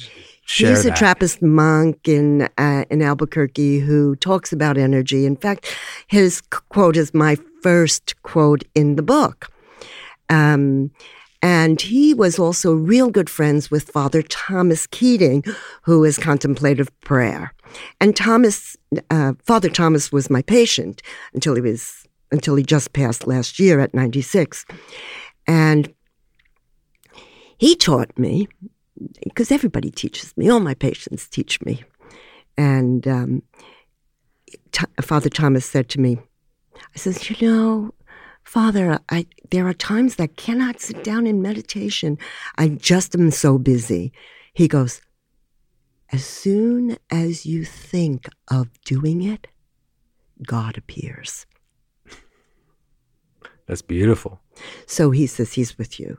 [0.45, 0.71] share.
[0.71, 0.93] He's that.
[0.93, 5.25] a Trappist monk in uh, in Albuquerque who talks about energy.
[5.25, 5.75] In fact,
[6.07, 9.51] his quote is my first quote in the book.
[10.29, 10.91] Um,
[11.45, 15.45] and he was also real good friends with Father Thomas Keating,
[15.83, 17.53] who is contemplative prayer.
[18.01, 18.79] And Thomas,
[19.11, 21.03] uh, Father Thomas was my patient
[21.35, 24.65] until he was, until he just passed last year at 96.
[25.47, 25.93] And
[27.59, 28.49] he taught me,
[29.23, 31.85] because everybody teaches me, all my patients teach me.
[32.57, 33.43] And um,
[34.73, 36.17] T- Father Thomas said to me,
[36.75, 37.95] I says, you know,
[38.45, 42.19] Father, I, there are times that I cannot sit down in meditation.
[42.57, 44.13] I just am so busy.
[44.53, 45.01] He goes,
[46.13, 49.49] As soon as you think of doing it,
[50.47, 51.47] God appears.
[53.67, 54.41] That's beautiful.
[54.87, 56.19] So he says he's with you.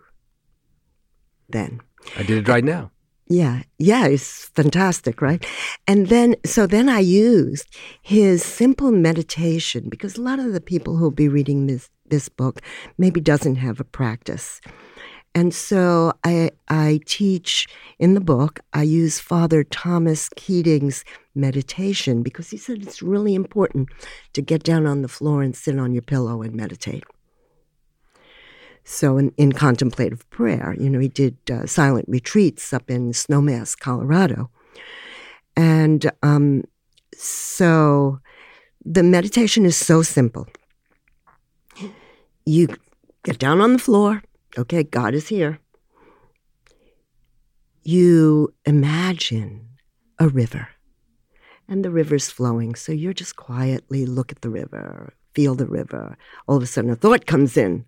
[1.47, 1.79] Then.
[2.17, 2.91] I did it right now.
[3.27, 5.43] Yeah, yeah, it's fantastic, right?
[5.87, 10.97] And then, so then I used his simple meditation because a lot of the people
[10.97, 12.61] who'll be reading this this book
[12.97, 14.61] maybe doesn't have a practice.
[15.33, 17.67] And so I, I teach
[17.99, 21.03] in the book, I use Father Thomas Keating's
[21.35, 23.89] meditation because he said it's really important
[24.31, 27.03] to get down on the floor and sit on your pillow and meditate.
[28.85, 33.77] So in, in contemplative prayer, you know, he did uh, silent retreats up in Snowmass,
[33.77, 34.49] Colorado.
[35.57, 36.63] And um,
[37.13, 38.19] so
[38.85, 40.47] the meditation is so simple
[42.45, 42.67] you
[43.23, 44.23] get down on the floor.
[44.57, 45.59] Okay, God is here.
[47.83, 49.67] You imagine
[50.19, 50.69] a river
[51.67, 52.75] and the river's flowing.
[52.75, 56.17] So you're just quietly look at the river, feel the river.
[56.47, 57.85] All of a sudden a thought comes in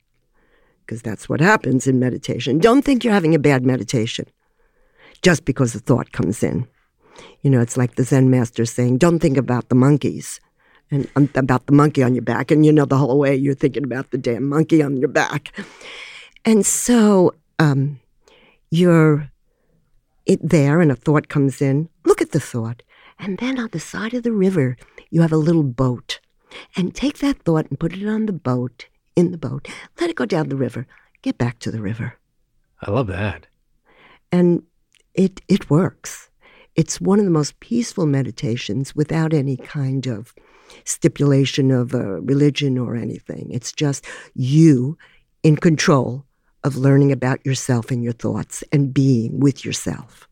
[0.85, 2.59] because that's what happens in meditation.
[2.59, 4.25] Don't think you're having a bad meditation
[5.21, 6.67] just because a thought comes in.
[7.41, 10.39] You know, it's like the Zen master saying, don't think about the monkeys
[10.91, 12.51] and um, about the monkey on your back.
[12.51, 15.51] And you know, the whole way you're thinking about the damn monkey on your back.
[16.45, 17.99] And so um,
[18.71, 19.29] you're
[20.25, 21.89] it there, and a thought comes in.
[22.05, 22.83] Look at the thought.
[23.17, 24.77] And then on the side of the river,
[25.09, 26.19] you have a little boat.
[26.75, 29.67] And take that thought and put it on the boat, in the boat.
[29.99, 30.85] Let it go down the river.
[31.21, 32.17] Get back to the river.
[32.81, 33.47] I love that.
[34.31, 34.63] And
[35.13, 36.29] it it works.
[36.75, 40.35] It's one of the most peaceful meditations without any kind of
[40.83, 43.49] stipulation of a religion or anything.
[43.51, 44.97] It's just you
[45.43, 46.25] in control
[46.63, 50.27] of learning about yourself and your thoughts and being with yourself.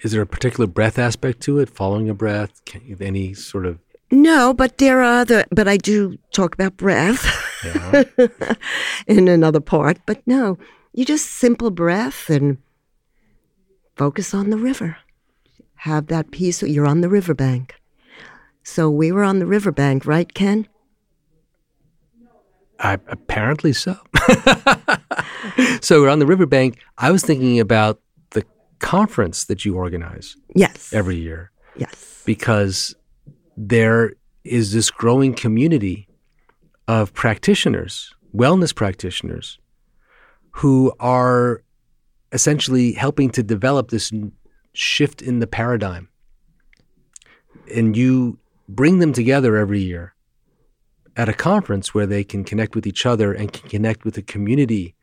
[0.00, 1.70] Is there a particular breath aspect to it?
[1.70, 2.64] Following a breath?
[2.64, 3.78] Can, any sort of
[4.10, 7.26] no, but there are other, but I do talk about breath
[7.62, 8.04] yeah.
[9.06, 9.98] in another part.
[10.06, 10.56] But no,
[10.94, 12.58] you just simple breath and
[13.96, 14.96] focus on the river.
[15.82, 16.62] Have that peace.
[16.62, 17.74] You're on the riverbank.
[18.68, 20.68] So we were on the riverbank, right, Ken?
[22.78, 23.96] I, apparently so.
[25.80, 26.78] so we're on the riverbank.
[26.98, 27.98] I was thinking about
[28.32, 28.44] the
[28.78, 30.36] conference that you organize.
[30.54, 30.92] Yes.
[30.92, 31.50] Every year.
[31.76, 32.22] Yes.
[32.26, 32.94] Because
[33.56, 34.12] there
[34.44, 36.06] is this growing community
[36.86, 39.58] of practitioners, wellness practitioners,
[40.50, 41.62] who are
[42.32, 44.12] essentially helping to develop this
[44.74, 46.10] shift in the paradigm.
[47.74, 48.38] And you
[48.68, 50.14] bring them together every year
[51.16, 54.22] at a conference where they can connect with each other and can connect with a
[54.22, 54.94] community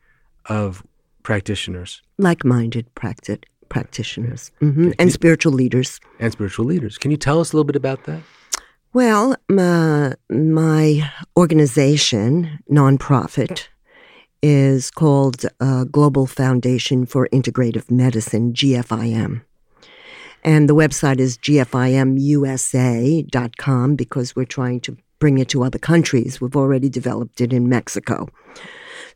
[0.46, 0.82] of
[1.22, 2.02] practitioners.
[2.18, 4.92] Like minded practi- practitioners mm-hmm.
[4.98, 6.00] and spiritual leaders.
[6.18, 6.96] And spiritual leaders.
[6.96, 8.22] Can you tell us a little bit about that?
[8.92, 13.68] Well, my, my organization, nonprofit,
[14.42, 19.42] is called uh, Global Foundation for Integrative Medicine, GFIM.
[20.46, 21.96] And the website is gfimusa.com
[23.96, 26.40] because we're trying to bring it to other countries.
[26.40, 28.28] We've already developed it in Mexico.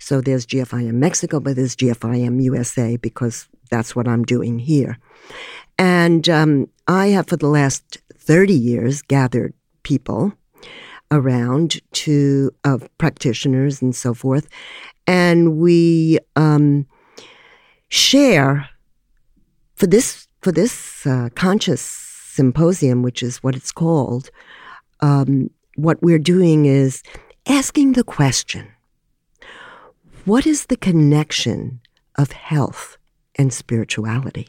[0.01, 4.98] So there's GFIM Mexico, but there's GFIM USA because that's what I'm doing here.
[5.78, 9.55] And um, I have, for the last 30 years, gathered
[9.85, 10.32] people
[11.12, 14.48] around to of practitioners and so forth,
[15.07, 16.86] and we um,
[17.89, 18.69] share
[19.74, 24.31] for this for this uh, conscious symposium, which is what it's called.
[25.01, 27.03] Um, what we're doing is
[27.47, 28.69] asking the question:
[30.25, 31.81] What is the connection
[32.17, 32.97] of health
[33.37, 34.49] and spirituality?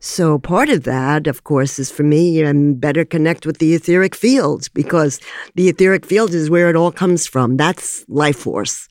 [0.00, 4.14] So part of that, of course, is for me, I'm better connect with the etheric
[4.14, 5.20] field because
[5.54, 7.56] the etheric field is where it all comes from.
[7.56, 8.88] That's life force.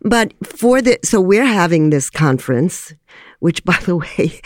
[0.00, 2.94] But for the, so we're having this conference,
[3.40, 4.40] which by the way,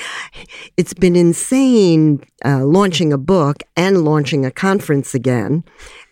[0.77, 5.65] it's been insane uh, launching a book and launching a conference again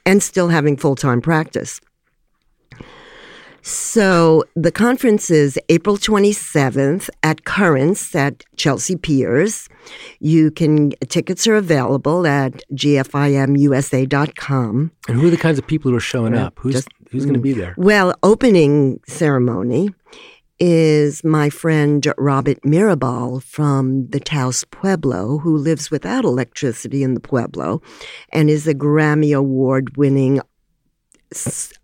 [0.04, 1.80] and still having full time practice.
[3.62, 9.68] So the conference is April 27th at Currents at Chelsea Piers.
[10.20, 13.30] You can tickets are available at gfimusa.com.
[15.06, 16.58] And who are the kinds of people who are showing up?
[16.60, 17.74] Who's Just, who's going to be there?
[17.76, 19.90] Well, opening ceremony
[20.60, 27.20] is my friend Robert Mirabal from the Taos Pueblo, who lives without electricity in the
[27.20, 27.80] Pueblo
[28.32, 30.40] and is a Grammy Award winning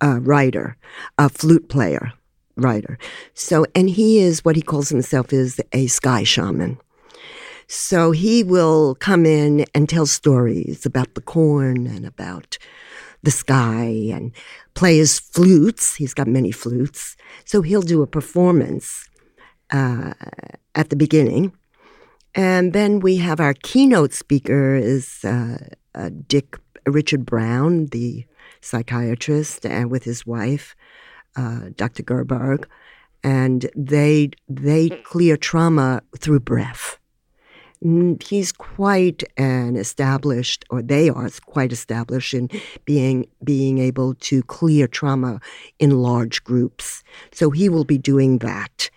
[0.01, 0.77] uh, writer,
[1.19, 2.13] a flute player
[2.57, 2.99] writer.
[3.35, 6.79] So, and he is what he calls himself is a sky shaman.
[7.67, 12.59] So he will come in and tell stories about the corn and about
[13.23, 14.33] the sky and
[14.75, 15.97] play his flutes.
[15.97, 17.17] He's got many flutes.
[17.45, 19.09] So he'll do a performance
[19.71, 20.15] uh,
[20.75, 21.53] at the beginning.
[22.35, 25.59] And then we have our keynote speaker is uh,
[25.95, 28.27] uh, Dick Richard Brown, the
[28.61, 30.75] psychiatrist, and with his wife,
[31.37, 32.03] uh, Dr.
[32.03, 32.67] Gerbarg,
[33.23, 36.99] and they they clear trauma through breath.
[38.23, 42.49] He's quite an established, or they are quite established in
[42.87, 45.41] being being able to clear trauma
[45.79, 47.05] in large groups.
[47.33, 48.89] So he will be doing that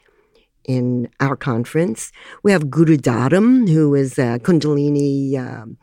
[0.63, 2.13] in our conference.
[2.43, 5.77] We have Guru Dharam, who is a Kundalini um,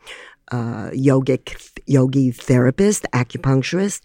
[0.51, 4.01] uh, yogic yogi therapist, acupuncturist,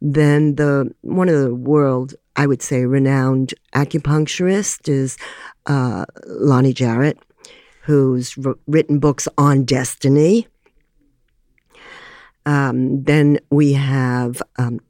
[0.00, 5.16] then the one of the world, I would say, renowned acupuncturist is
[5.66, 7.18] uh, Lonny Jarrett,
[7.84, 8.34] who's
[8.66, 10.48] written books on destiny.
[12.46, 14.80] Um, then we have um,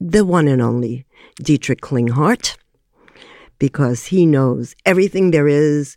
[0.00, 1.04] the one and only
[1.42, 2.56] Dietrich Klinghardt,
[3.58, 5.96] because he knows everything there is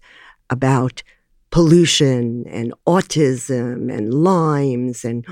[0.49, 1.03] about
[1.51, 5.25] pollution and autism and Lyme's and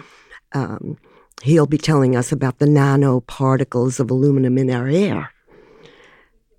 [0.53, 0.97] um,
[1.41, 5.31] he'll be telling us about the nanoparticles of aluminum in our air.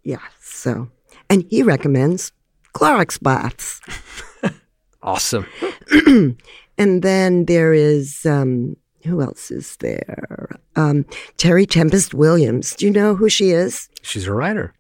[0.03, 0.91] Yeah, so
[1.31, 2.33] and he recommends
[2.75, 3.81] Clorox baths.
[5.07, 5.47] awesome.
[6.79, 10.59] and then there is um, who else is there?
[10.75, 11.07] Um,
[11.39, 12.75] Terry Tempest Williams.
[12.75, 13.89] Do you know who she is?
[14.03, 14.75] She's a writer.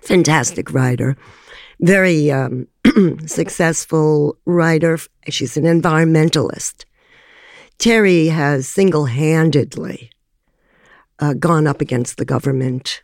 [0.00, 1.16] Fantastic writer
[1.80, 2.66] very um,
[3.26, 4.98] successful writer.
[5.28, 6.84] She's an environmentalist.
[7.78, 10.10] Terry has single handedly
[11.20, 13.02] uh, gone up against the government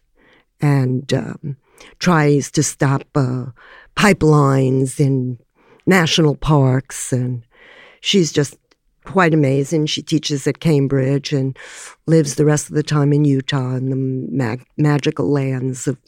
[0.61, 1.57] and um,
[1.99, 3.47] tries to stop uh,
[3.97, 5.39] pipelines in
[5.87, 7.13] national parks.
[7.13, 7.45] And
[8.01, 8.57] she's just
[9.05, 9.87] quite amazing.
[9.87, 11.57] She teaches at Cambridge and
[12.07, 15.99] lives the rest of the time in Utah in the mag- magical lands of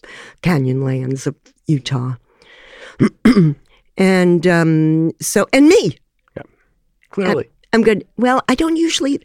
[0.43, 1.37] canyon lands of
[1.67, 2.15] Utah.
[3.97, 5.99] and um, so, and me.
[7.11, 7.49] Clearly.
[7.73, 8.07] I'm good.
[8.17, 9.21] Well, I don't usually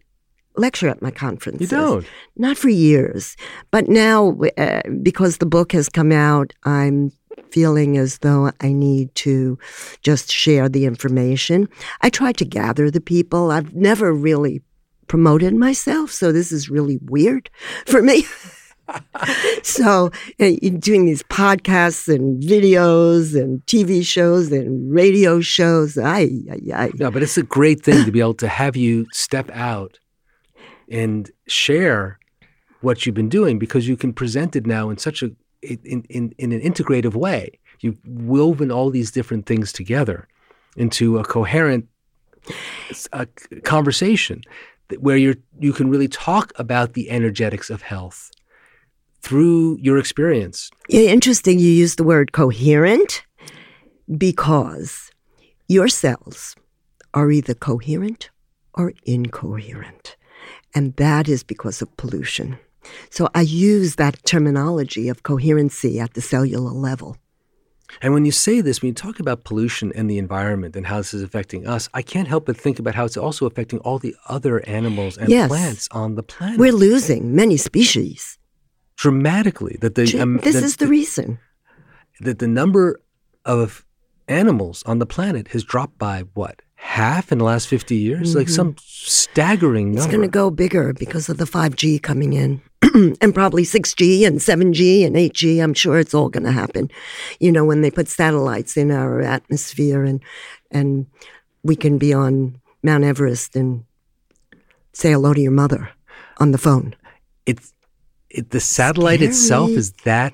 [0.55, 1.71] lecture at my conferences.
[1.71, 2.05] You don't?
[2.37, 3.35] Not for years.
[3.71, 7.11] But now, uh, because the book has come out, I'm
[7.51, 9.57] feeling as though I need to
[10.01, 11.67] just share the information.
[12.01, 13.51] I try to gather the people.
[13.51, 14.61] I've never really
[15.07, 17.49] promoted myself, so this is really weird
[17.85, 18.23] for me.
[19.63, 26.59] so uh, doing these podcasts and videos and TV shows and radio shows, I, I,
[26.73, 26.91] I.
[26.95, 29.99] No, but it's a great thing to be able to have you step out
[30.89, 32.19] and share
[32.81, 35.31] what you've been doing because you can present it now in such a
[35.61, 37.59] in, in, in an integrative way.
[37.79, 40.27] You've woven all these different things together
[40.75, 41.87] into a coherent
[43.63, 44.41] conversation
[44.99, 48.31] where you you can really talk about the energetics of health
[49.21, 50.69] through your experience.
[50.89, 53.23] Yeah, interesting you use the word coherent
[54.17, 55.11] because
[55.67, 56.55] your cells
[57.13, 58.29] are either coherent
[58.73, 60.17] or incoherent.
[60.73, 62.57] And that is because of pollution.
[63.09, 67.17] So I use that terminology of coherency at the cellular level.
[68.01, 70.97] And when you say this, when you talk about pollution and the environment and how
[70.97, 73.99] this is affecting us, I can't help but think about how it's also affecting all
[73.99, 75.49] the other animals and Yes.
[75.49, 76.57] plants on the planet.
[76.57, 78.37] We're losing many species.
[78.97, 81.39] dramatically that the um, this that, is the reason.
[82.21, 82.99] that the number
[83.45, 83.83] of
[84.27, 88.49] animals on the planet has dropped by what half in the last 50 years like
[88.49, 89.97] some staggering Mm-hmm.
[89.97, 92.61] It's going to go bigger because of the 5G coming in.
[93.21, 95.63] and probably 6G and 7G and 8G.
[95.63, 96.89] I'm sure it's all going to happen.
[97.39, 100.21] You know, when they put satellites in our atmosphere and
[100.71, 101.05] and
[101.63, 103.83] we can be on Mount Everest and
[104.93, 105.89] say hello to your mother
[106.39, 106.95] on the phone.
[107.45, 107.71] it's
[108.31, 110.33] it, the satellite itself is that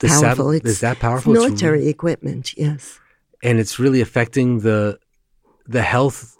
[0.00, 0.28] the powerful.
[0.30, 3.00] satel- it's is that powerful It's It's military really- equipment, yes,
[3.42, 4.98] and it's really affecting the
[5.66, 6.36] the health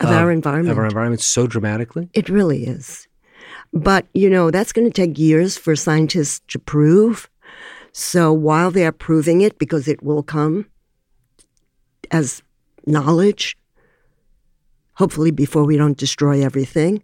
[0.00, 0.72] of our environment.
[0.72, 3.06] of our environment so dramatically It really is.
[3.72, 7.28] But, you know, that's going to take years for scientists to prove.
[7.92, 10.66] So while they're proving it, because it will come
[12.10, 12.42] as
[12.86, 13.56] knowledge,
[14.94, 17.02] hopefully before we don't destroy everything,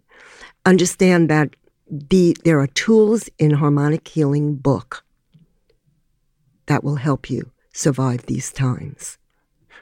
[0.65, 1.55] understand that
[1.89, 5.03] the, there are tools in Harmonic Healing book
[6.67, 9.17] that will help you survive these times.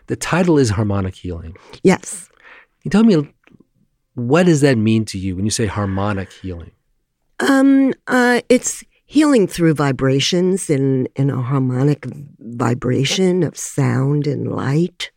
[0.09, 2.29] The title is harmonic healing Yes.
[2.81, 3.33] Can you tell me
[4.15, 6.71] what does that mean to you when you say harmonic healing
[7.39, 12.05] Um, uh, it's healing through vibrations in, in a harmonic
[12.37, 15.09] vibration of sound and light.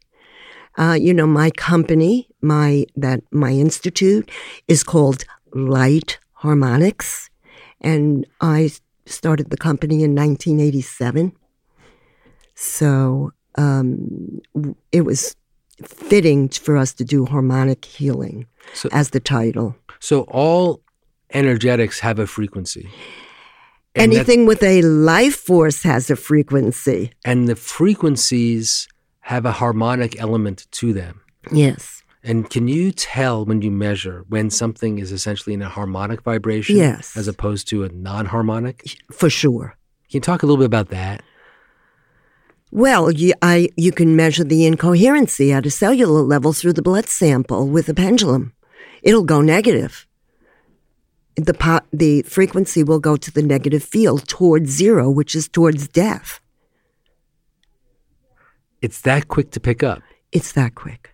[0.79, 4.31] Uh, you know, my company, my that my institute
[4.67, 7.29] is called Light Harmonics,
[7.83, 8.71] and I
[9.05, 11.37] started the company in 1987.
[12.55, 14.41] So um,
[14.93, 15.37] it was
[15.85, 19.75] fitting for us to do harmonic healing So- as the title.
[20.01, 20.81] so all
[21.35, 22.89] energetics have a frequency
[23.95, 27.11] And that- Anything with a life force has a frequency.
[27.25, 28.89] and the frequencies
[29.21, 31.21] have a harmonic element to them.
[31.53, 32.03] Yes.
[32.25, 36.77] And can you tell when you measure when something is essentially in a harmonic vibration
[36.77, 37.17] Yes.
[37.17, 38.97] as opposed to a non harmonic?
[39.13, 39.77] For sure.
[40.11, 41.23] Can you talk a little bit about that?
[42.75, 47.07] Well, you, I, you can measure the incoherency at a cellular level through the blood
[47.07, 48.55] sample with a pendulum.
[49.03, 50.07] It'll go negative.
[51.37, 55.87] The, po- the frequency will go to the negative field towards zero, which is towards
[55.87, 56.41] death.
[58.81, 60.01] It's that quick to pick up.
[60.33, 61.11] It's that quick.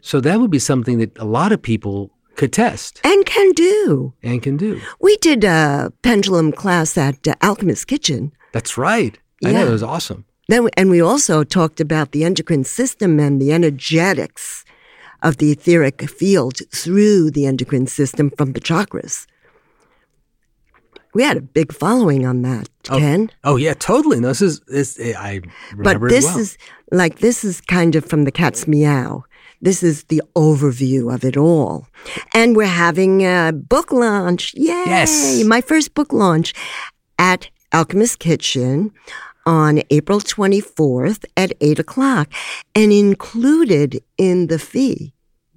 [0.00, 4.14] So that would be something that a lot of people could test And can do.
[4.22, 4.80] and can do.
[5.00, 8.32] We did a pendulum class at uh, Alchemist Kitchen.
[8.52, 9.16] That's right.
[9.44, 10.24] I know it was awesome.
[10.48, 14.64] Then, and we also talked about the endocrine system and the energetics
[15.22, 19.26] of the etheric field through the endocrine system from the chakras.
[21.14, 23.30] We had a big following on that, oh, Ken.
[23.44, 24.18] Oh yeah, totally.
[24.18, 24.98] No, this is this.
[24.98, 25.40] I
[25.76, 26.38] but remember this it well.
[26.38, 26.58] is
[26.90, 29.24] like this is kind of from the cat's meow.
[29.60, 31.86] This is the overview of it all,
[32.34, 34.54] and we're having a book launch.
[34.54, 34.64] Yay!
[34.86, 35.44] Yes.
[35.44, 36.54] my first book launch
[37.18, 38.90] at Alchemist Kitchen
[39.46, 42.28] on April 24th at 8 o'clock.
[42.74, 45.12] And included in the fee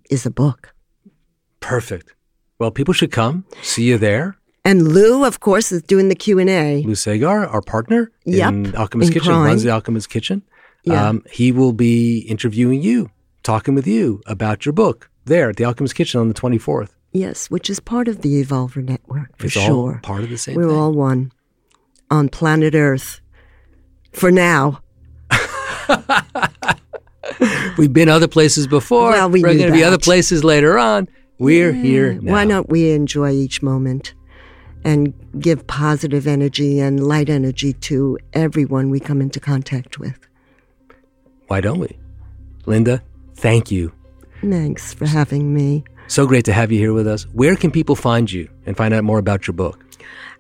[0.10, 0.74] is a book.
[1.60, 2.14] perfect.
[2.60, 4.38] Well, people should come see you there.
[4.64, 6.82] And Lou, of course, is doing the Q and A.
[6.84, 9.45] Lou Sagar, our partner Yep, in Alchemist in Kitchen, crime.
[9.45, 10.41] runs the Alchemist Kitchen.
[10.84, 11.10] Yeah.
[11.10, 13.10] Um, he will be interviewing you,
[13.44, 16.90] talking with you about your book there at the Alchemist Kitchen on the 24th.
[17.12, 19.99] Yes, which is part of the Evolver Network for it's sure.
[20.02, 20.78] part of the same We're thing.
[20.78, 21.32] all one
[22.10, 23.20] on planet Earth.
[24.16, 24.82] For now.
[27.78, 29.12] We've been other places before.
[29.12, 31.10] Well, we We're going to be other places later on.
[31.38, 32.32] We're here now.
[32.32, 34.14] Why not we enjoy each moment
[34.86, 40.18] and give positive energy and light energy to everyone we come into contact with?
[41.48, 42.00] Why don't we?
[42.66, 43.04] Linda,
[43.36, 43.92] thank you.
[44.42, 45.84] Thanks for having me.
[46.08, 47.24] So great to have you here with us.
[47.34, 49.84] Where can people find you and find out more about your book?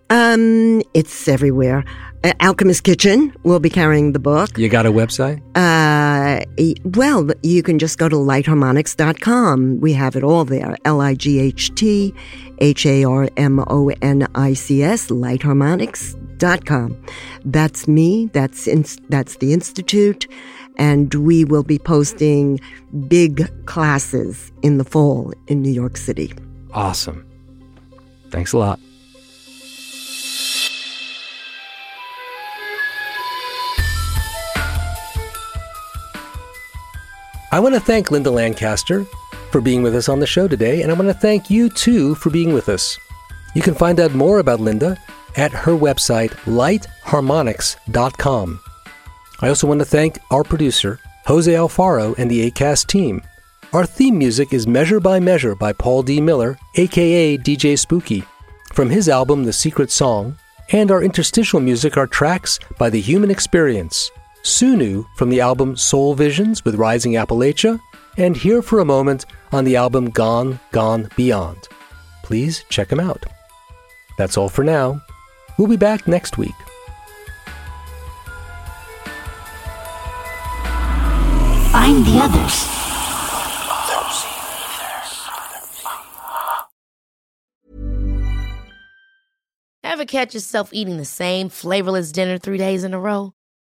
[0.09, 1.83] Um, it's everywhere.
[2.25, 4.57] Uh, Alchemist Kitchen will be carrying the book.
[4.57, 5.43] You got a website?
[5.53, 6.43] Uh,
[6.83, 9.79] well, you can just go to lightharmonics.com.
[9.79, 10.75] We have it all there.
[10.85, 12.15] L I G H T
[12.57, 17.05] H A R M O N I C S, lightharmonics.com.
[17.45, 18.25] That's me.
[18.33, 20.27] That's, in, that's the Institute.
[20.77, 22.59] And we will be posting
[23.07, 26.33] big classes in the fall in New York City.
[26.73, 27.23] Awesome.
[28.31, 28.79] Thanks a lot.
[37.55, 39.05] I want to thank Linda Lancaster
[39.49, 42.13] for being with us on the show today, and I want to thank you too
[42.15, 42.99] for being with us.
[43.55, 44.97] You can find out more about Linda
[45.37, 48.59] at her website, lightharmonics.com.
[49.39, 53.21] I also want to thank our producer, Jose Alfaro, and the ACAST team.
[53.71, 56.19] Our theme music is Measure by Measure by Paul D.
[56.19, 58.25] Miller, aka DJ Spooky,
[58.73, 60.37] from his album The Secret Song,
[60.73, 64.11] and our interstitial music are tracks by The Human Experience,
[64.45, 67.81] Sunu from the album Soul Visions with Rising Appalachia,
[68.15, 71.67] and Here for a Moment on the album Gone, Gone Beyond.
[72.21, 73.25] Please check them out.
[74.19, 75.01] That's all for now.
[75.57, 76.53] We'll be back next week.
[81.71, 82.67] Find the others.
[89.83, 93.34] Ever catch yourself eating the same flavorless dinner three days in a row?